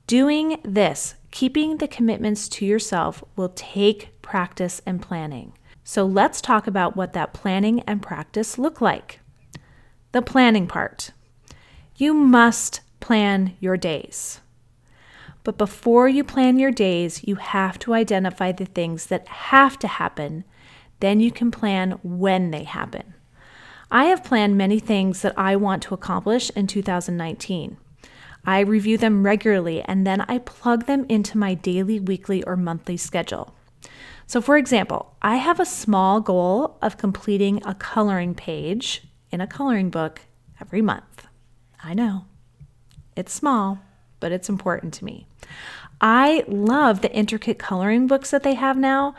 Doing 0.08 0.60
this, 0.64 1.14
keeping 1.30 1.76
the 1.76 1.86
commitments 1.86 2.48
to 2.48 2.66
yourself, 2.66 3.22
will 3.36 3.52
take 3.54 4.20
practice 4.22 4.82
and 4.84 5.00
planning. 5.00 5.52
So 5.84 6.04
let's 6.04 6.40
talk 6.40 6.66
about 6.66 6.96
what 6.96 7.12
that 7.12 7.32
planning 7.32 7.78
and 7.82 8.02
practice 8.02 8.58
look 8.58 8.80
like. 8.80 9.20
The 10.10 10.20
planning 10.20 10.66
part. 10.66 11.12
You 11.94 12.12
must 12.12 12.80
plan 12.98 13.56
your 13.60 13.76
days. 13.76 14.40
But 15.44 15.56
before 15.58 16.08
you 16.08 16.24
plan 16.24 16.58
your 16.58 16.72
days, 16.72 17.22
you 17.22 17.36
have 17.36 17.78
to 17.78 17.94
identify 17.94 18.50
the 18.50 18.66
things 18.66 19.06
that 19.06 19.28
have 19.28 19.78
to 19.78 19.86
happen. 19.86 20.42
Then 21.00 21.20
you 21.20 21.30
can 21.30 21.50
plan 21.50 21.98
when 22.02 22.50
they 22.50 22.64
happen. 22.64 23.14
I 23.90 24.06
have 24.06 24.24
planned 24.24 24.56
many 24.56 24.78
things 24.78 25.22
that 25.22 25.38
I 25.38 25.56
want 25.56 25.82
to 25.84 25.94
accomplish 25.94 26.50
in 26.50 26.66
2019. 26.66 27.76
I 28.46 28.60
review 28.60 28.98
them 28.98 29.24
regularly 29.24 29.82
and 29.82 30.06
then 30.06 30.22
I 30.22 30.38
plug 30.38 30.86
them 30.86 31.06
into 31.08 31.38
my 31.38 31.54
daily, 31.54 32.00
weekly, 32.00 32.42
or 32.42 32.56
monthly 32.56 32.96
schedule. 32.96 33.54
So, 34.26 34.40
for 34.40 34.56
example, 34.56 35.14
I 35.22 35.36
have 35.36 35.60
a 35.60 35.66
small 35.66 36.20
goal 36.20 36.78
of 36.82 36.98
completing 36.98 37.62
a 37.64 37.74
coloring 37.74 38.34
page 38.34 39.02
in 39.30 39.40
a 39.40 39.46
coloring 39.46 39.90
book 39.90 40.22
every 40.60 40.82
month. 40.82 41.26
I 41.82 41.94
know 41.94 42.24
it's 43.16 43.32
small, 43.32 43.78
but 44.20 44.32
it's 44.32 44.48
important 44.48 44.94
to 44.94 45.04
me. 45.04 45.26
I 46.06 46.44
love 46.46 47.00
the 47.00 47.10
intricate 47.14 47.58
coloring 47.58 48.06
books 48.06 48.30
that 48.30 48.42
they 48.42 48.52
have 48.52 48.76
now, 48.76 49.14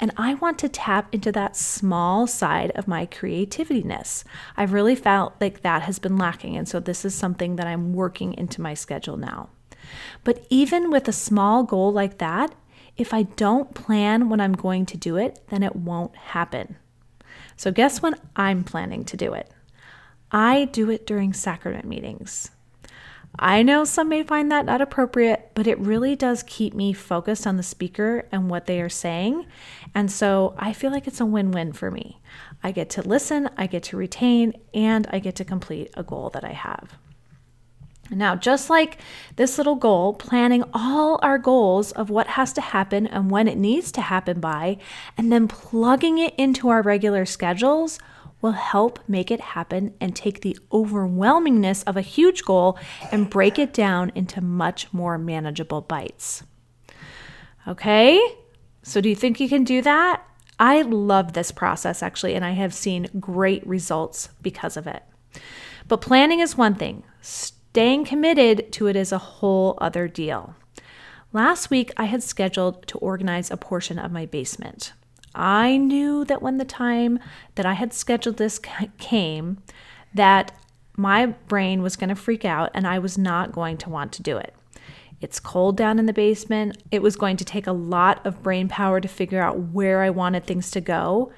and 0.00 0.10
I 0.16 0.32
want 0.32 0.58
to 0.60 0.70
tap 0.70 1.14
into 1.14 1.30
that 1.32 1.54
small 1.54 2.26
side 2.26 2.70
of 2.70 2.88
my 2.88 3.04
creativiness. 3.04 4.24
I've 4.56 4.72
really 4.72 4.94
felt 4.94 5.34
like 5.38 5.60
that 5.60 5.82
has 5.82 5.98
been 5.98 6.16
lacking, 6.16 6.56
and 6.56 6.66
so 6.66 6.80
this 6.80 7.04
is 7.04 7.14
something 7.14 7.56
that 7.56 7.66
I'm 7.66 7.92
working 7.92 8.32
into 8.32 8.62
my 8.62 8.72
schedule 8.72 9.18
now. 9.18 9.50
But 10.24 10.46
even 10.48 10.90
with 10.90 11.08
a 11.08 11.12
small 11.12 11.62
goal 11.62 11.92
like 11.92 12.16
that, 12.16 12.54
if 12.96 13.12
I 13.12 13.24
don't 13.24 13.74
plan 13.74 14.30
when 14.30 14.40
I'm 14.40 14.54
going 14.54 14.86
to 14.86 14.96
do 14.96 15.18
it, 15.18 15.40
then 15.50 15.62
it 15.62 15.76
won't 15.76 16.16
happen. 16.16 16.76
So, 17.58 17.70
guess 17.70 18.00
when 18.00 18.14
I'm 18.34 18.64
planning 18.64 19.04
to 19.04 19.16
do 19.18 19.34
it? 19.34 19.50
I 20.32 20.64
do 20.72 20.88
it 20.88 21.06
during 21.06 21.34
sacrament 21.34 21.84
meetings. 21.84 22.50
I 23.38 23.62
know 23.62 23.84
some 23.84 24.08
may 24.08 24.22
find 24.22 24.50
that 24.50 24.66
not 24.66 24.80
appropriate, 24.80 25.52
but 25.54 25.66
it 25.66 25.78
really 25.78 26.16
does 26.16 26.42
keep 26.42 26.74
me 26.74 26.92
focused 26.92 27.46
on 27.46 27.56
the 27.56 27.62
speaker 27.62 28.26
and 28.32 28.50
what 28.50 28.66
they 28.66 28.80
are 28.80 28.88
saying. 28.88 29.46
And 29.94 30.10
so 30.10 30.54
I 30.58 30.72
feel 30.72 30.90
like 30.90 31.06
it's 31.06 31.20
a 31.20 31.26
win 31.26 31.50
win 31.52 31.72
for 31.72 31.90
me. 31.90 32.20
I 32.62 32.72
get 32.72 32.90
to 32.90 33.02
listen, 33.02 33.48
I 33.56 33.66
get 33.66 33.84
to 33.84 33.96
retain, 33.96 34.54
and 34.74 35.06
I 35.10 35.20
get 35.20 35.36
to 35.36 35.44
complete 35.44 35.90
a 35.94 36.02
goal 36.02 36.30
that 36.30 36.44
I 36.44 36.52
have. 36.52 36.98
Now, 38.10 38.34
just 38.34 38.68
like 38.68 38.98
this 39.36 39.56
little 39.56 39.76
goal, 39.76 40.14
planning 40.14 40.64
all 40.74 41.20
our 41.22 41.38
goals 41.38 41.92
of 41.92 42.10
what 42.10 42.26
has 42.26 42.52
to 42.54 42.60
happen 42.60 43.06
and 43.06 43.30
when 43.30 43.46
it 43.46 43.56
needs 43.56 43.92
to 43.92 44.00
happen 44.00 44.40
by, 44.40 44.78
and 45.16 45.30
then 45.30 45.46
plugging 45.46 46.18
it 46.18 46.34
into 46.36 46.68
our 46.68 46.82
regular 46.82 47.24
schedules 47.24 48.00
will 48.42 48.52
help 48.52 48.98
make 49.08 49.30
it 49.30 49.40
happen 49.40 49.94
and 50.00 50.14
take 50.14 50.40
the 50.40 50.58
overwhelmingness 50.72 51.84
of 51.86 51.96
a 51.96 52.00
huge 52.00 52.44
goal 52.44 52.78
and 53.12 53.30
break 53.30 53.58
it 53.58 53.72
down 53.72 54.10
into 54.14 54.40
much 54.40 54.92
more 54.92 55.18
manageable 55.18 55.80
bites. 55.80 56.42
Okay, 57.68 58.20
so 58.82 59.00
do 59.00 59.08
you 59.08 59.14
think 59.14 59.40
you 59.40 59.48
can 59.48 59.64
do 59.64 59.82
that? 59.82 60.22
I 60.58 60.82
love 60.82 61.32
this 61.32 61.52
process 61.52 62.02
actually, 62.02 62.34
and 62.34 62.44
I 62.44 62.52
have 62.52 62.74
seen 62.74 63.08
great 63.18 63.66
results 63.66 64.28
because 64.42 64.76
of 64.76 64.86
it. 64.86 65.02
But 65.88 66.00
planning 66.00 66.40
is 66.40 66.56
one 66.56 66.74
thing, 66.74 67.02
staying 67.20 68.04
committed 68.04 68.72
to 68.72 68.86
it 68.86 68.96
is 68.96 69.12
a 69.12 69.18
whole 69.18 69.76
other 69.80 70.08
deal. 70.08 70.54
Last 71.32 71.70
week, 71.70 71.92
I 71.96 72.04
had 72.04 72.22
scheduled 72.22 72.86
to 72.88 72.98
organize 72.98 73.50
a 73.50 73.56
portion 73.56 73.98
of 73.98 74.10
my 74.10 74.26
basement. 74.26 74.92
I 75.34 75.76
knew 75.76 76.24
that 76.24 76.42
when 76.42 76.58
the 76.58 76.64
time 76.64 77.18
that 77.54 77.66
I 77.66 77.74
had 77.74 77.92
scheduled 77.92 78.36
this 78.36 78.60
came, 78.98 79.58
that 80.14 80.52
my 80.96 81.26
brain 81.26 81.82
was 81.82 81.96
going 81.96 82.08
to 82.08 82.14
freak 82.14 82.44
out 82.44 82.70
and 82.74 82.86
I 82.86 82.98
was 82.98 83.16
not 83.16 83.52
going 83.52 83.76
to 83.78 83.90
want 83.90 84.12
to 84.12 84.22
do 84.22 84.36
it. 84.36 84.54
It's 85.20 85.38
cold 85.38 85.76
down 85.76 85.98
in 85.98 86.06
the 86.06 86.12
basement. 86.12 86.82
It 86.90 87.02
was 87.02 87.16
going 87.16 87.36
to 87.36 87.44
take 87.44 87.66
a 87.66 87.72
lot 87.72 88.24
of 88.26 88.42
brain 88.42 88.68
power 88.68 89.00
to 89.00 89.08
figure 89.08 89.42
out 89.42 89.58
where 89.72 90.02
I 90.02 90.10
wanted 90.10 90.46
things 90.46 90.70
to 90.72 90.80
go. 90.80 91.32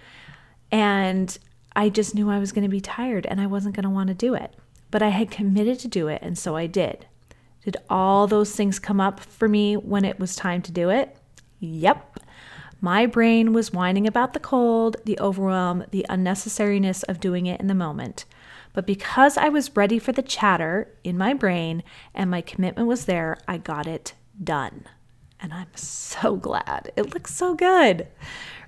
And 0.71 1.37
I 1.75 1.89
just 1.89 2.15
knew 2.15 2.31
I 2.31 2.39
was 2.39 2.53
going 2.53 2.63
to 2.63 2.69
be 2.69 2.81
tired 2.81 3.27
and 3.27 3.41
I 3.41 3.47
wasn't 3.47 3.75
going 3.75 3.85
to 3.85 3.91
want 3.91 4.09
to 4.09 4.15
do 4.15 4.35
it. 4.35 4.55
But 4.91 5.03
I 5.03 5.09
had 5.09 5.31
committed 5.31 5.79
to 5.81 5.89
do 5.89 6.09
it, 6.09 6.21
and 6.21 6.37
so 6.37 6.55
I 6.55 6.67
did. 6.67 7.07
Did 7.65 7.79
all 7.89 8.27
those 8.27 8.55
things 8.55 8.79
come 8.79 9.01
up 9.01 9.21
for 9.21 9.49
me 9.49 9.75
when 9.75 10.05
it 10.05 10.21
was 10.21 10.37
time 10.37 10.61
to 10.63 10.73
do 10.73 10.91
it? 10.91 11.17
Yep. 11.61 12.19
My 12.85 13.07
brain 13.07 13.53
was 13.53 13.73
whining 13.73 14.09
about 14.09 14.33
the 14.33 14.41
cold, 14.41 14.97
the 15.05 15.17
overwhelm, 15.21 15.85
the 15.93 16.05
unnecessariness 16.11 17.05
of 17.09 17.21
doing 17.21 17.47
it 17.47 17.61
in 17.61 17.69
the 17.69 17.77
moment. 17.77 18.25
But 18.73 18.89
because 18.89 19.37
I 19.37 19.51
was 19.51 19.77
ready 19.77 20.01
for 20.01 20.11
the 20.11 20.21
chatter 20.21 20.93
in 21.05 21.17
my 21.17 21.33
brain 21.33 21.85
and 22.13 22.29
my 22.29 22.41
commitment 22.41 22.89
was 22.89 23.05
there, 23.05 23.39
I 23.47 23.59
got 23.59 23.87
it 23.87 24.15
done. 24.43 24.87
And 25.39 25.55
I'm 25.55 25.69
so 25.77 26.35
glad. 26.35 26.91
It 26.97 27.15
looks 27.15 27.33
so 27.33 27.55
good, 27.55 28.09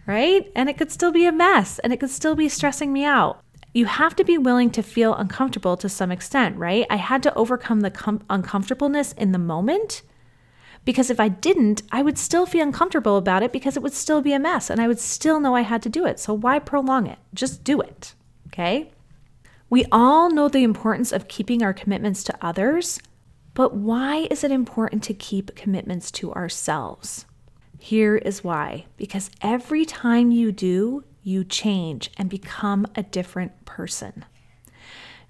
right? 0.06 0.48
And 0.54 0.68
it 0.68 0.78
could 0.78 0.92
still 0.92 1.10
be 1.10 1.26
a 1.26 1.32
mess 1.32 1.80
and 1.80 1.92
it 1.92 1.98
could 1.98 2.10
still 2.10 2.36
be 2.36 2.48
stressing 2.48 2.92
me 2.92 3.04
out. 3.04 3.40
You 3.72 3.86
have 3.86 4.14
to 4.14 4.24
be 4.24 4.38
willing 4.38 4.70
to 4.70 4.82
feel 4.84 5.16
uncomfortable 5.16 5.76
to 5.78 5.88
some 5.88 6.12
extent, 6.12 6.56
right? 6.56 6.86
I 6.88 6.96
had 6.96 7.20
to 7.24 7.34
overcome 7.34 7.80
the 7.80 7.90
com- 7.90 8.22
uncomfortableness 8.30 9.10
in 9.14 9.32
the 9.32 9.38
moment 9.40 10.02
because 10.84 11.10
if 11.10 11.18
I 11.18 11.28
didn't, 11.28 11.82
I 11.90 12.02
would 12.02 12.18
still 12.18 12.46
feel 12.46 12.62
uncomfortable 12.62 13.16
about 13.16 13.42
it 13.42 13.52
because 13.52 13.76
it 13.76 13.82
would 13.82 13.94
still 13.94 14.20
be 14.20 14.32
a 14.32 14.38
mess 14.38 14.70
and 14.70 14.80
I 14.80 14.88
would 14.88 15.00
still 15.00 15.40
know 15.40 15.54
I 15.54 15.62
had 15.62 15.82
to 15.82 15.88
do 15.88 16.04
it. 16.04 16.20
So 16.20 16.34
why 16.34 16.58
prolong 16.58 17.06
it? 17.06 17.18
Just 17.32 17.64
do 17.64 17.80
it. 17.80 18.14
Okay? 18.48 18.90
We 19.70 19.86
all 19.90 20.30
know 20.30 20.48
the 20.48 20.62
importance 20.62 21.10
of 21.10 21.28
keeping 21.28 21.62
our 21.62 21.72
commitments 21.72 22.22
to 22.24 22.38
others, 22.40 23.00
but 23.54 23.74
why 23.74 24.28
is 24.30 24.44
it 24.44 24.50
important 24.50 25.02
to 25.04 25.14
keep 25.14 25.56
commitments 25.56 26.10
to 26.12 26.32
ourselves? 26.32 27.24
Here 27.78 28.16
is 28.16 28.44
why 28.44 28.86
because 28.96 29.30
every 29.40 29.84
time 29.84 30.30
you 30.30 30.52
do, 30.52 31.04
you 31.22 31.44
change 31.44 32.10
and 32.18 32.28
become 32.28 32.86
a 32.94 33.02
different 33.02 33.64
person. 33.64 34.24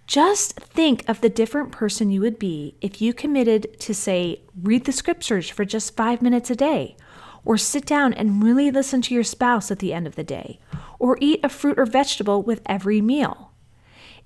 Just 0.06 0.60
think 0.60 1.08
of 1.08 1.20
the 1.20 1.30
different 1.30 1.72
person 1.72 2.10
you 2.10 2.20
would 2.20 2.38
be 2.38 2.74
if 2.80 3.00
you 3.00 3.14
committed 3.14 3.80
to, 3.80 3.94
say, 3.94 4.42
read 4.62 4.84
the 4.84 4.92
scriptures 4.92 5.48
for 5.48 5.64
just 5.64 5.96
five 5.96 6.20
minutes 6.20 6.50
a 6.50 6.56
day, 6.56 6.96
or 7.44 7.56
sit 7.56 7.86
down 7.86 8.12
and 8.12 8.42
really 8.42 8.70
listen 8.70 9.00
to 9.02 9.14
your 9.14 9.24
spouse 9.24 9.70
at 9.70 9.78
the 9.78 9.94
end 9.94 10.06
of 10.06 10.14
the 10.14 10.24
day, 10.24 10.58
or 10.98 11.16
eat 11.20 11.40
a 11.42 11.48
fruit 11.48 11.78
or 11.78 11.86
vegetable 11.86 12.42
with 12.42 12.60
every 12.66 13.00
meal. 13.00 13.50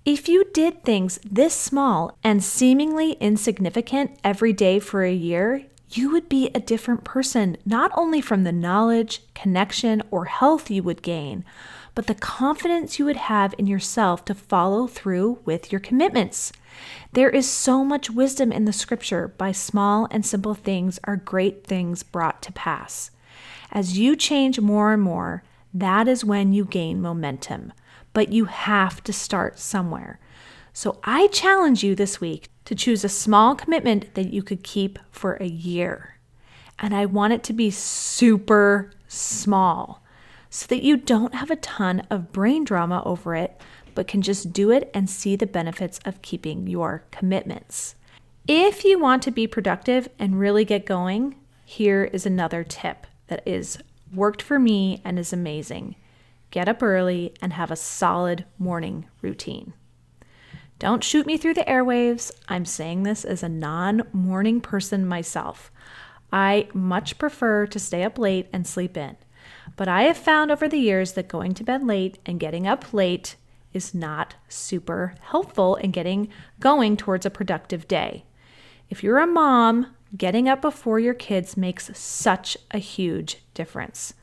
If 0.04 0.28
you 0.28 0.44
did 0.52 0.84
things 0.84 1.20
this 1.24 1.54
small 1.54 2.16
and 2.24 2.42
seemingly 2.42 3.12
insignificant 3.12 4.18
every 4.24 4.52
day 4.52 4.78
for 4.78 5.04
a 5.04 5.12
year, 5.12 5.66
you 5.90 6.10
would 6.10 6.28
be 6.28 6.50
a 6.54 6.60
different 6.60 7.04
person, 7.04 7.56
not 7.64 7.90
only 7.96 8.20
from 8.20 8.44
the 8.44 8.52
knowledge, 8.52 9.22
connection, 9.34 10.02
or 10.10 10.26
health 10.26 10.70
you 10.70 10.82
would 10.82 11.02
gain, 11.02 11.44
but 11.98 12.06
the 12.06 12.14
confidence 12.14 13.00
you 13.00 13.04
would 13.04 13.16
have 13.16 13.52
in 13.58 13.66
yourself 13.66 14.24
to 14.24 14.32
follow 14.32 14.86
through 14.86 15.36
with 15.44 15.72
your 15.72 15.80
commitments. 15.80 16.52
There 17.14 17.28
is 17.28 17.50
so 17.50 17.84
much 17.84 18.08
wisdom 18.08 18.52
in 18.52 18.66
the 18.66 18.72
scripture 18.72 19.26
by 19.36 19.50
small 19.50 20.06
and 20.12 20.24
simple 20.24 20.54
things 20.54 21.00
are 21.02 21.16
great 21.16 21.66
things 21.66 22.04
brought 22.04 22.40
to 22.42 22.52
pass. 22.52 23.10
As 23.72 23.98
you 23.98 24.14
change 24.14 24.60
more 24.60 24.92
and 24.92 25.02
more, 25.02 25.42
that 25.74 26.06
is 26.06 26.24
when 26.24 26.52
you 26.52 26.64
gain 26.64 27.02
momentum. 27.02 27.72
But 28.12 28.30
you 28.30 28.44
have 28.44 29.02
to 29.02 29.12
start 29.12 29.58
somewhere. 29.58 30.20
So 30.72 31.00
I 31.02 31.26
challenge 31.26 31.82
you 31.82 31.96
this 31.96 32.20
week 32.20 32.48
to 32.66 32.76
choose 32.76 33.02
a 33.02 33.08
small 33.08 33.56
commitment 33.56 34.14
that 34.14 34.32
you 34.32 34.44
could 34.44 34.62
keep 34.62 35.00
for 35.10 35.34
a 35.40 35.46
year. 35.46 36.20
And 36.78 36.94
I 36.94 37.06
want 37.06 37.32
it 37.32 37.42
to 37.42 37.52
be 37.52 37.72
super 37.72 38.92
small 39.08 40.04
so 40.50 40.66
that 40.68 40.82
you 40.82 40.96
don't 40.96 41.34
have 41.34 41.50
a 41.50 41.56
ton 41.56 42.06
of 42.10 42.32
brain 42.32 42.64
drama 42.64 43.02
over 43.04 43.34
it, 43.34 43.60
but 43.94 44.08
can 44.08 44.22
just 44.22 44.52
do 44.52 44.70
it 44.70 44.90
and 44.94 45.10
see 45.10 45.36
the 45.36 45.46
benefits 45.46 46.00
of 46.04 46.22
keeping 46.22 46.66
your 46.66 47.04
commitments. 47.10 47.94
If 48.46 48.84
you 48.84 48.98
want 48.98 49.22
to 49.24 49.30
be 49.30 49.46
productive 49.46 50.08
and 50.18 50.40
really 50.40 50.64
get 50.64 50.86
going, 50.86 51.36
here 51.64 52.04
is 52.04 52.24
another 52.24 52.64
tip 52.64 53.06
that 53.26 53.42
is 53.46 53.78
worked 54.14 54.40
for 54.40 54.58
me 54.58 55.02
and 55.04 55.18
is 55.18 55.32
amazing. 55.32 55.96
Get 56.50 56.68
up 56.68 56.82
early 56.82 57.34
and 57.42 57.52
have 57.52 57.70
a 57.70 57.76
solid 57.76 58.46
morning 58.58 59.06
routine. 59.20 59.74
Don't 60.78 61.04
shoot 61.04 61.26
me 61.26 61.36
through 61.36 61.54
the 61.54 61.64
airwaves. 61.64 62.30
I'm 62.48 62.64
saying 62.64 63.02
this 63.02 63.24
as 63.24 63.42
a 63.42 63.48
non 63.48 64.02
morning 64.12 64.60
person 64.60 65.06
myself. 65.06 65.70
I 66.32 66.68
much 66.72 67.18
prefer 67.18 67.66
to 67.66 67.78
stay 67.78 68.04
up 68.04 68.18
late 68.18 68.48
and 68.52 68.66
sleep 68.66 68.96
in. 68.96 69.16
But 69.76 69.88
I 69.88 70.02
have 70.02 70.16
found 70.16 70.50
over 70.50 70.68
the 70.68 70.78
years 70.78 71.12
that 71.12 71.28
going 71.28 71.54
to 71.54 71.64
bed 71.64 71.84
late 71.84 72.18
and 72.26 72.40
getting 72.40 72.66
up 72.66 72.92
late 72.92 73.36
is 73.72 73.94
not 73.94 74.34
super 74.48 75.14
helpful 75.20 75.76
in 75.76 75.90
getting 75.90 76.28
going 76.60 76.96
towards 76.96 77.26
a 77.26 77.30
productive 77.30 77.86
day. 77.86 78.24
If 78.90 79.02
you're 79.02 79.18
a 79.18 79.26
mom, 79.26 79.94
getting 80.16 80.48
up 80.48 80.62
before 80.62 80.98
your 80.98 81.14
kids 81.14 81.56
makes 81.56 81.96
such 81.98 82.56
a 82.70 82.78
huge 82.78 83.38
difference. 83.54 84.14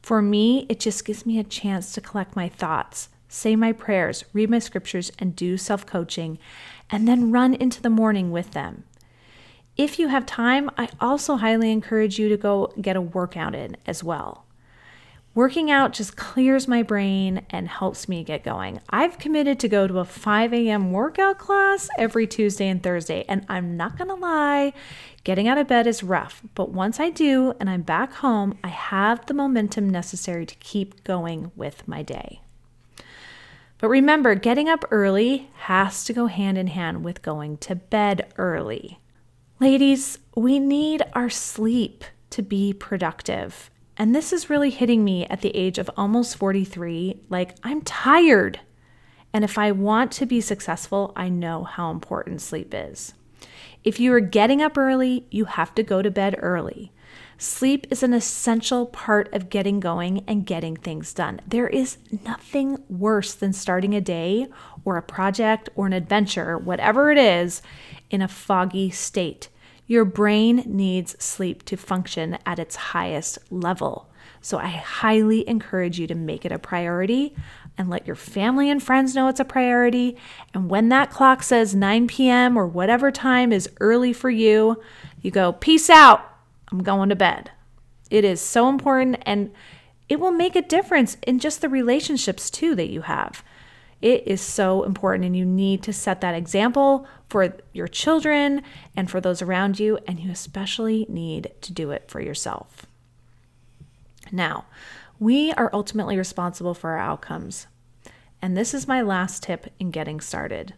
For 0.00 0.20
me, 0.22 0.66
it 0.68 0.80
just 0.80 1.04
gives 1.04 1.24
me 1.24 1.38
a 1.38 1.44
chance 1.44 1.92
to 1.92 2.00
collect 2.00 2.36
my 2.36 2.48
thoughts, 2.48 3.08
say 3.28 3.56
my 3.56 3.72
prayers, 3.72 4.24
read 4.32 4.50
my 4.50 4.58
scriptures, 4.58 5.10
and 5.18 5.36
do 5.36 5.56
self 5.56 5.86
coaching, 5.86 6.38
and 6.90 7.06
then 7.06 7.32
run 7.32 7.54
into 7.54 7.82
the 7.82 7.90
morning 7.90 8.30
with 8.30 8.52
them. 8.52 8.84
If 9.76 9.98
you 9.98 10.08
have 10.08 10.24
time, 10.24 10.70
I 10.78 10.88
also 11.00 11.36
highly 11.36 11.72
encourage 11.72 12.18
you 12.18 12.28
to 12.28 12.36
go 12.36 12.72
get 12.80 12.96
a 12.96 13.00
workout 13.00 13.54
in 13.54 13.76
as 13.86 14.04
well. 14.04 14.43
Working 15.34 15.68
out 15.68 15.92
just 15.92 16.16
clears 16.16 16.68
my 16.68 16.84
brain 16.84 17.44
and 17.50 17.66
helps 17.66 18.08
me 18.08 18.22
get 18.22 18.44
going. 18.44 18.80
I've 18.88 19.18
committed 19.18 19.58
to 19.60 19.68
go 19.68 19.88
to 19.88 19.98
a 19.98 20.04
5 20.04 20.54
a.m. 20.54 20.92
workout 20.92 21.38
class 21.38 21.88
every 21.98 22.28
Tuesday 22.28 22.68
and 22.68 22.80
Thursday, 22.80 23.24
and 23.28 23.44
I'm 23.48 23.76
not 23.76 23.98
gonna 23.98 24.14
lie, 24.14 24.72
getting 25.24 25.48
out 25.48 25.58
of 25.58 25.66
bed 25.66 25.88
is 25.88 26.04
rough, 26.04 26.40
but 26.54 26.70
once 26.70 27.00
I 27.00 27.10
do 27.10 27.52
and 27.58 27.68
I'm 27.68 27.82
back 27.82 28.12
home, 28.12 28.56
I 28.62 28.68
have 28.68 29.26
the 29.26 29.34
momentum 29.34 29.90
necessary 29.90 30.46
to 30.46 30.54
keep 30.56 31.02
going 31.02 31.50
with 31.56 31.88
my 31.88 32.02
day. 32.02 32.40
But 33.78 33.88
remember, 33.88 34.36
getting 34.36 34.68
up 34.68 34.84
early 34.92 35.50
has 35.62 36.04
to 36.04 36.12
go 36.12 36.28
hand 36.28 36.58
in 36.58 36.68
hand 36.68 37.02
with 37.04 37.22
going 37.22 37.58
to 37.58 37.74
bed 37.74 38.32
early. 38.38 39.00
Ladies, 39.58 40.20
we 40.36 40.60
need 40.60 41.02
our 41.12 41.28
sleep 41.28 42.04
to 42.30 42.40
be 42.40 42.72
productive. 42.72 43.68
And 43.96 44.14
this 44.14 44.32
is 44.32 44.50
really 44.50 44.70
hitting 44.70 45.04
me 45.04 45.26
at 45.26 45.40
the 45.40 45.54
age 45.56 45.78
of 45.78 45.90
almost 45.96 46.36
43. 46.36 47.20
Like, 47.28 47.56
I'm 47.62 47.82
tired. 47.82 48.60
And 49.32 49.44
if 49.44 49.58
I 49.58 49.72
want 49.72 50.10
to 50.12 50.26
be 50.26 50.40
successful, 50.40 51.12
I 51.16 51.28
know 51.28 51.64
how 51.64 51.90
important 51.90 52.40
sleep 52.40 52.72
is. 52.74 53.14
If 53.82 54.00
you 54.00 54.12
are 54.14 54.20
getting 54.20 54.62
up 54.62 54.78
early, 54.78 55.26
you 55.30 55.44
have 55.44 55.74
to 55.74 55.82
go 55.82 56.02
to 56.02 56.10
bed 56.10 56.36
early. 56.38 56.92
Sleep 57.36 57.86
is 57.90 58.02
an 58.02 58.14
essential 58.14 58.86
part 58.86 59.32
of 59.34 59.50
getting 59.50 59.80
going 59.80 60.24
and 60.26 60.46
getting 60.46 60.76
things 60.76 61.12
done. 61.12 61.40
There 61.46 61.68
is 61.68 61.98
nothing 62.24 62.78
worse 62.88 63.34
than 63.34 63.52
starting 63.52 63.94
a 63.94 64.00
day 64.00 64.46
or 64.84 64.96
a 64.96 65.02
project 65.02 65.68
or 65.74 65.86
an 65.86 65.92
adventure, 65.92 66.56
whatever 66.56 67.10
it 67.10 67.18
is, 67.18 67.60
in 68.08 68.22
a 68.22 68.28
foggy 68.28 68.90
state. 68.90 69.48
Your 69.86 70.04
brain 70.04 70.62
needs 70.66 71.14
sleep 71.22 71.64
to 71.66 71.76
function 71.76 72.38
at 72.46 72.58
its 72.58 72.76
highest 72.76 73.38
level. 73.50 74.08
So 74.40 74.58
I 74.58 74.68
highly 74.68 75.48
encourage 75.48 75.98
you 75.98 76.06
to 76.06 76.14
make 76.14 76.44
it 76.44 76.52
a 76.52 76.58
priority 76.58 77.34
and 77.76 77.90
let 77.90 78.06
your 78.06 78.16
family 78.16 78.70
and 78.70 78.82
friends 78.82 79.14
know 79.14 79.28
it's 79.28 79.40
a 79.40 79.44
priority. 79.44 80.16
And 80.52 80.68
when 80.68 80.88
that 80.90 81.10
clock 81.10 81.42
says 81.42 81.74
9 81.74 82.06
p.m. 82.06 82.56
or 82.56 82.66
whatever 82.66 83.10
time 83.10 83.52
is 83.52 83.68
early 83.80 84.12
for 84.12 84.30
you, 84.30 84.82
you 85.22 85.30
go, 85.30 85.52
Peace 85.52 85.90
out. 85.90 86.20
I'm 86.70 86.82
going 86.82 87.08
to 87.08 87.16
bed. 87.16 87.50
It 88.10 88.24
is 88.24 88.40
so 88.40 88.68
important 88.68 89.18
and 89.22 89.50
it 90.08 90.20
will 90.20 90.30
make 90.30 90.54
a 90.54 90.62
difference 90.62 91.16
in 91.26 91.38
just 91.38 91.60
the 91.60 91.68
relationships 91.68 92.50
too 92.50 92.74
that 92.74 92.90
you 92.90 93.02
have. 93.02 93.42
It 94.04 94.28
is 94.28 94.42
so 94.42 94.82
important, 94.82 95.24
and 95.24 95.34
you 95.34 95.46
need 95.46 95.82
to 95.84 95.92
set 95.94 96.20
that 96.20 96.34
example 96.34 97.06
for 97.30 97.56
your 97.72 97.88
children 97.88 98.60
and 98.94 99.10
for 99.10 99.18
those 99.18 99.40
around 99.40 99.80
you, 99.80 99.98
and 100.06 100.20
you 100.20 100.30
especially 100.30 101.06
need 101.08 101.50
to 101.62 101.72
do 101.72 101.90
it 101.90 102.04
for 102.06 102.20
yourself. 102.20 102.84
Now, 104.30 104.66
we 105.18 105.52
are 105.52 105.70
ultimately 105.72 106.18
responsible 106.18 106.74
for 106.74 106.90
our 106.90 106.98
outcomes. 106.98 107.66
And 108.42 108.54
this 108.54 108.74
is 108.74 108.86
my 108.86 109.00
last 109.00 109.42
tip 109.42 109.72
in 109.78 109.90
getting 109.90 110.20
started. 110.20 110.74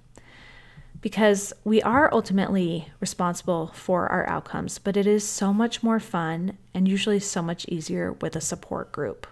Because 1.01 1.53
we 1.65 1.83
are 1.83 2.09
ultimately 2.15 2.93
responsible 3.01 3.73
for 3.75 4.07
our 4.07 4.29
outcomes, 4.29 4.79
but 4.79 4.97
it 4.97 5.09
is 5.09 5.29
so 5.29 5.53
much 5.53 5.83
more 5.83 5.99
fun 5.99 6.59
and 6.73 6.87
usually 6.87 7.19
so 7.19 7.43
much 7.43 7.67
easier 7.67 8.13
with 8.13 8.37
a 8.37 8.41
support 8.41 8.93
group. 8.93 9.27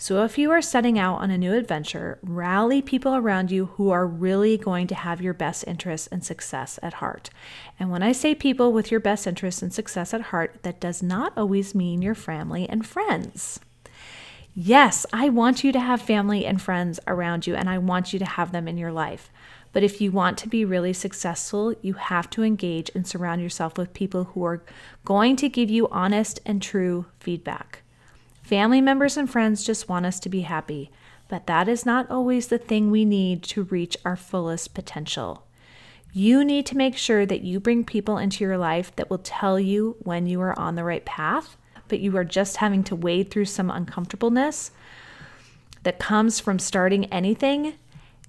So, 0.00 0.22
if 0.22 0.38
you 0.38 0.52
are 0.52 0.62
setting 0.62 0.96
out 0.96 1.16
on 1.16 1.32
a 1.32 1.36
new 1.36 1.54
adventure, 1.54 2.20
rally 2.22 2.80
people 2.80 3.16
around 3.16 3.50
you 3.50 3.66
who 3.74 3.90
are 3.90 4.06
really 4.06 4.56
going 4.56 4.86
to 4.86 4.94
have 4.94 5.20
your 5.20 5.34
best 5.34 5.64
interests 5.66 6.06
and 6.06 6.24
success 6.24 6.78
at 6.84 6.94
heart. 6.94 7.30
And 7.80 7.90
when 7.90 8.04
I 8.04 8.12
say 8.12 8.36
people 8.36 8.72
with 8.72 8.92
your 8.92 9.00
best 9.00 9.26
interests 9.26 9.60
and 9.60 9.72
success 9.72 10.14
at 10.14 10.20
heart, 10.20 10.62
that 10.62 10.78
does 10.78 11.02
not 11.02 11.32
always 11.36 11.74
mean 11.74 12.00
your 12.00 12.14
family 12.14 12.68
and 12.68 12.86
friends. 12.86 13.58
Yes, 14.54 15.04
I 15.12 15.30
want 15.30 15.64
you 15.64 15.72
to 15.72 15.80
have 15.80 16.00
family 16.00 16.46
and 16.46 16.62
friends 16.62 17.00
around 17.08 17.48
you, 17.48 17.56
and 17.56 17.68
I 17.68 17.78
want 17.78 18.12
you 18.12 18.20
to 18.20 18.24
have 18.24 18.52
them 18.52 18.68
in 18.68 18.78
your 18.78 18.92
life. 18.92 19.32
But 19.72 19.82
if 19.82 20.00
you 20.00 20.12
want 20.12 20.38
to 20.38 20.48
be 20.48 20.64
really 20.64 20.92
successful, 20.92 21.74
you 21.82 21.94
have 21.94 22.30
to 22.30 22.44
engage 22.44 22.88
and 22.94 23.04
surround 23.04 23.42
yourself 23.42 23.76
with 23.76 23.92
people 23.94 24.24
who 24.24 24.44
are 24.44 24.62
going 25.04 25.34
to 25.36 25.48
give 25.48 25.70
you 25.70 25.88
honest 25.88 26.38
and 26.46 26.62
true 26.62 27.06
feedback. 27.18 27.82
Family 28.48 28.80
members 28.80 29.18
and 29.18 29.28
friends 29.28 29.62
just 29.62 29.90
want 29.90 30.06
us 30.06 30.18
to 30.20 30.30
be 30.30 30.40
happy, 30.40 30.90
but 31.28 31.46
that 31.48 31.68
is 31.68 31.84
not 31.84 32.10
always 32.10 32.48
the 32.48 32.56
thing 32.56 32.90
we 32.90 33.04
need 33.04 33.42
to 33.42 33.64
reach 33.64 33.94
our 34.06 34.16
fullest 34.16 34.72
potential. 34.72 35.46
You 36.14 36.42
need 36.42 36.64
to 36.64 36.76
make 36.78 36.96
sure 36.96 37.26
that 37.26 37.42
you 37.42 37.60
bring 37.60 37.84
people 37.84 38.16
into 38.16 38.42
your 38.42 38.56
life 38.56 38.90
that 38.96 39.10
will 39.10 39.18
tell 39.18 39.60
you 39.60 39.96
when 39.98 40.26
you 40.26 40.40
are 40.40 40.58
on 40.58 40.76
the 40.76 40.84
right 40.84 41.04
path, 41.04 41.58
but 41.88 42.00
you 42.00 42.16
are 42.16 42.24
just 42.24 42.56
having 42.56 42.82
to 42.84 42.96
wade 42.96 43.30
through 43.30 43.44
some 43.44 43.68
uncomfortableness 43.68 44.70
that 45.82 45.98
comes 45.98 46.40
from 46.40 46.58
starting 46.58 47.04
anything, 47.12 47.74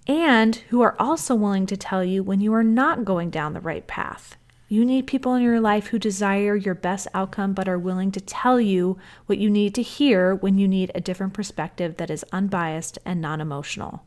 and 0.06 0.58
who 0.68 0.82
are 0.82 0.98
also 1.00 1.34
willing 1.34 1.66
to 1.66 1.78
tell 1.78 2.04
you 2.04 2.24
when 2.24 2.42
you 2.42 2.54
are 2.54 2.62
not 2.62 3.06
going 3.06 3.30
down 3.30 3.54
the 3.54 3.62
right 3.62 3.88
path. 3.88 4.36
You 4.72 4.86
need 4.86 5.08
people 5.08 5.34
in 5.34 5.42
your 5.42 5.60
life 5.60 5.88
who 5.88 5.98
desire 5.98 6.56
your 6.56 6.76
best 6.76 7.08
outcome 7.16 7.54
but 7.54 7.68
are 7.68 7.80
willing 7.80 8.12
to 8.12 8.22
tell 8.22 8.62
you 8.62 9.00
what 9.26 9.40
you 9.40 9.50
need 9.50 9.74
to 9.74 9.82
hear 9.82 10.36
when 10.36 10.60
you 10.60 10.68
need 10.68 10.92
a 10.94 11.02
different 11.02 11.34
perspective 11.34 11.98
that 11.98 12.12
is 12.12 12.24
unbiased 12.32 13.00
and 13.04 13.20
non 13.20 13.42
emotional. 13.42 14.04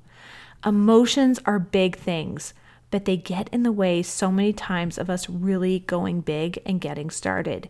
Emotions 0.64 1.40
are 1.44 1.58
big 1.58 1.96
things, 1.96 2.54
but 2.92 3.06
they 3.06 3.16
get 3.16 3.48
in 3.48 3.64
the 3.64 3.72
way 3.72 4.04
so 4.04 4.30
many 4.30 4.52
times 4.52 4.98
of 4.98 5.10
us 5.10 5.28
really 5.28 5.80
going 5.80 6.20
big 6.20 6.62
and 6.64 6.80
getting 6.80 7.10
started. 7.10 7.68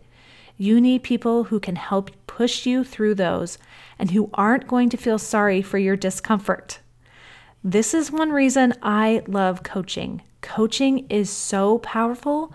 You 0.59 0.79
need 0.79 1.03
people 1.03 1.45
who 1.45 1.61
can 1.61 1.77
help 1.77 2.11
push 2.27 2.67
you 2.67 2.85
through 2.85 3.15
those 3.15 3.57
and 3.99 4.11
who 4.11 4.29
aren't 4.35 4.69
going 4.69 4.91
to 4.91 4.99
feel 4.99 5.19
sorry 5.19 5.63
for 5.63 5.79
your 5.79 5.97
discomfort. 5.97 6.81
This 7.65 7.95
is 7.95 8.13
one 8.13 8.33
reason 8.33 8.75
I 8.83 9.23
love 9.27 9.63
coaching. 9.63 10.21
Coaching 10.43 11.07
is 11.09 11.31
so 11.31 11.79
powerful 11.79 12.53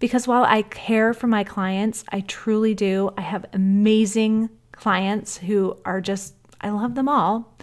because 0.00 0.26
while 0.26 0.44
I 0.44 0.62
care 0.62 1.14
for 1.14 1.28
my 1.28 1.44
clients, 1.44 2.04
I 2.08 2.20
truly 2.22 2.74
do. 2.74 3.12
I 3.16 3.20
have 3.20 3.46
amazing 3.52 4.50
clients 4.72 5.36
who 5.36 5.76
are 5.84 6.00
just, 6.00 6.34
I 6.60 6.70
love 6.70 6.96
them 6.96 7.08
all. 7.08 7.56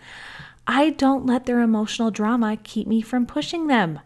I 0.65 0.91
don't 0.91 1.25
let 1.25 1.45
their 1.45 1.59
emotional 1.59 2.11
drama 2.11 2.57
keep 2.63 2.87
me 2.87 3.01
from 3.01 3.25
pushing 3.25 3.67
them. 3.67 3.99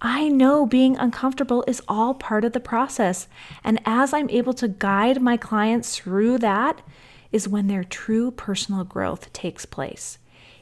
I 0.00 0.28
know 0.28 0.66
being 0.66 0.96
uncomfortable 0.96 1.64
is 1.68 1.82
all 1.86 2.14
part 2.14 2.44
of 2.44 2.52
the 2.52 2.60
process. 2.60 3.28
And 3.62 3.80
as 3.84 4.12
I'm 4.12 4.30
able 4.30 4.54
to 4.54 4.68
guide 4.68 5.22
my 5.22 5.36
clients 5.36 5.96
through 5.96 6.38
that, 6.38 6.82
is 7.30 7.48
when 7.48 7.66
their 7.66 7.82
true 7.82 8.30
personal 8.30 8.84
growth 8.84 9.32
takes 9.32 9.66
place. 9.66 10.18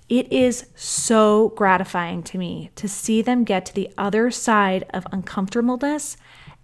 It 0.09 0.33
is 0.33 0.67
so 0.75 1.51
gratifying 1.51 2.23
to 2.25 2.39
me 2.39 2.71
to 2.77 2.89
see 2.89 3.21
them 3.21 3.45
get 3.45 3.67
to 3.67 3.75
the 3.75 3.91
other 3.99 4.31
side 4.31 4.85
of 4.95 5.07
uncomfortableness 5.13 6.17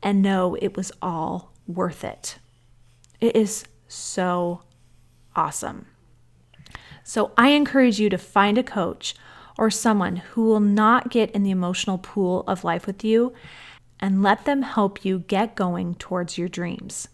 and 0.02 0.22
know 0.22 0.56
it 0.56 0.76
was 0.76 0.92
all 1.02 1.52
worth 1.66 2.04
it. 2.04 2.38
It 3.20 3.34
is 3.34 3.64
so 3.86 4.62
awesome. 5.34 5.86
So 7.04 7.32
I 7.38 7.50
encourage 7.50 7.98
you 7.98 8.10
to 8.10 8.18
find 8.18 8.58
a 8.58 8.62
coach 8.62 9.14
or 9.56 9.70
someone 9.70 10.16
who 10.16 10.44
will 10.44 10.60
not 10.60 11.10
get 11.10 11.30
in 11.32 11.42
the 11.42 11.50
emotional 11.50 11.98
pool 11.98 12.44
of 12.46 12.64
life 12.64 12.86
with 12.86 13.02
you 13.02 13.32
and 13.98 14.22
let 14.22 14.44
them 14.44 14.62
help 14.62 15.04
you 15.04 15.20
get 15.20 15.56
going 15.56 15.94
towards 15.96 16.38
your 16.38 16.48
dreams. 16.48 17.08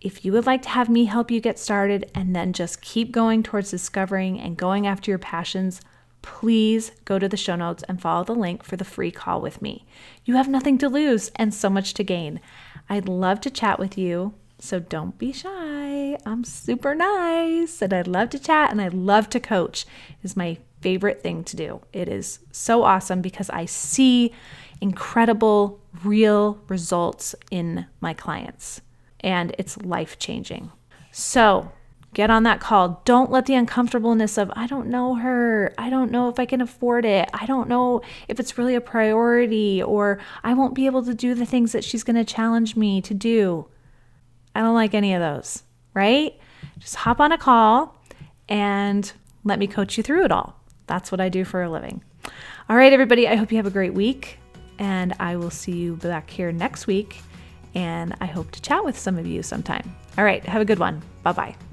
If 0.00 0.24
you 0.24 0.32
would 0.32 0.46
like 0.46 0.62
to 0.62 0.68
have 0.70 0.88
me 0.88 1.04
help 1.04 1.30
you 1.30 1.40
get 1.40 1.58
started 1.58 2.10
and 2.14 2.34
then 2.34 2.52
just 2.52 2.82
keep 2.82 3.12
going 3.12 3.42
towards 3.42 3.70
discovering 3.70 4.40
and 4.40 4.56
going 4.56 4.86
after 4.86 5.10
your 5.10 5.18
passions, 5.18 5.80
please 6.22 6.92
go 7.04 7.18
to 7.18 7.28
the 7.28 7.36
show 7.36 7.56
notes 7.56 7.82
and 7.88 8.00
follow 8.00 8.24
the 8.24 8.34
link 8.34 8.62
for 8.62 8.76
the 8.76 8.84
free 8.84 9.10
call 9.10 9.40
with 9.40 9.62
me. 9.62 9.86
You 10.24 10.36
have 10.36 10.48
nothing 10.48 10.78
to 10.78 10.88
lose 10.88 11.30
and 11.36 11.52
so 11.52 11.70
much 11.70 11.94
to 11.94 12.04
gain. 12.04 12.40
I'd 12.88 13.08
love 13.08 13.40
to 13.42 13.50
chat 13.50 13.78
with 13.78 13.96
you, 13.96 14.34
so 14.58 14.80
don't 14.80 15.18
be 15.18 15.32
shy. 15.32 16.18
I'm 16.26 16.44
super 16.44 16.94
nice 16.94 17.80
and 17.80 17.92
I'd 17.92 18.06
love 18.06 18.30
to 18.30 18.38
chat 18.38 18.70
and 18.70 18.80
I 18.80 18.88
love 18.88 19.28
to 19.30 19.40
coach. 19.40 19.86
Is 20.22 20.36
my 20.36 20.58
favorite 20.80 21.22
thing 21.22 21.44
to 21.44 21.56
do. 21.56 21.80
It 21.92 22.08
is 22.08 22.40
so 22.52 22.82
awesome 22.82 23.20
because 23.20 23.50
I 23.50 23.66
see 23.66 24.32
incredible 24.80 25.80
real 26.02 26.58
results 26.68 27.34
in 27.50 27.86
my 28.00 28.14
clients 28.14 28.80
and 29.20 29.54
it's 29.58 29.76
life 29.78 30.18
changing. 30.18 30.72
So, 31.12 31.72
Get 32.12 32.28
on 32.28 32.42
that 32.42 32.60
call. 32.60 33.02
Don't 33.04 33.30
let 33.30 33.46
the 33.46 33.54
uncomfortableness 33.54 34.36
of, 34.36 34.50
I 34.56 34.66
don't 34.66 34.88
know 34.88 35.14
her. 35.14 35.72
I 35.78 35.90
don't 35.90 36.10
know 36.10 36.28
if 36.28 36.40
I 36.40 36.44
can 36.44 36.60
afford 36.60 37.04
it. 37.04 37.30
I 37.32 37.46
don't 37.46 37.68
know 37.68 38.02
if 38.26 38.40
it's 38.40 38.58
really 38.58 38.74
a 38.74 38.80
priority, 38.80 39.80
or 39.80 40.18
I 40.42 40.54
won't 40.54 40.74
be 40.74 40.86
able 40.86 41.04
to 41.04 41.14
do 41.14 41.34
the 41.34 41.46
things 41.46 41.70
that 41.72 41.84
she's 41.84 42.02
going 42.02 42.16
to 42.16 42.24
challenge 42.24 42.74
me 42.74 43.00
to 43.02 43.14
do. 43.14 43.68
I 44.54 44.60
don't 44.60 44.74
like 44.74 44.92
any 44.92 45.14
of 45.14 45.20
those, 45.20 45.62
right? 45.94 46.36
Just 46.80 46.96
hop 46.96 47.20
on 47.20 47.30
a 47.30 47.38
call 47.38 47.96
and 48.48 49.10
let 49.44 49.60
me 49.60 49.68
coach 49.68 49.96
you 49.96 50.02
through 50.02 50.24
it 50.24 50.32
all. 50.32 50.60
That's 50.86 51.12
what 51.12 51.20
I 51.20 51.28
do 51.28 51.44
for 51.44 51.62
a 51.62 51.70
living. 51.70 52.02
All 52.68 52.76
right, 52.76 52.92
everybody, 52.92 53.28
I 53.28 53.36
hope 53.36 53.52
you 53.52 53.56
have 53.58 53.66
a 53.66 53.70
great 53.70 53.94
week, 53.94 54.38
and 54.80 55.14
I 55.20 55.36
will 55.36 55.50
see 55.50 55.72
you 55.72 55.94
back 55.96 56.28
here 56.28 56.50
next 56.50 56.88
week. 56.88 57.22
And 57.76 58.16
I 58.20 58.26
hope 58.26 58.50
to 58.50 58.62
chat 58.62 58.84
with 58.84 58.98
some 58.98 59.16
of 59.16 59.26
you 59.28 59.44
sometime. 59.44 59.94
All 60.18 60.24
right, 60.24 60.44
have 60.44 60.60
a 60.60 60.64
good 60.64 60.80
one. 60.80 61.00
Bye 61.22 61.32
bye. 61.32 61.69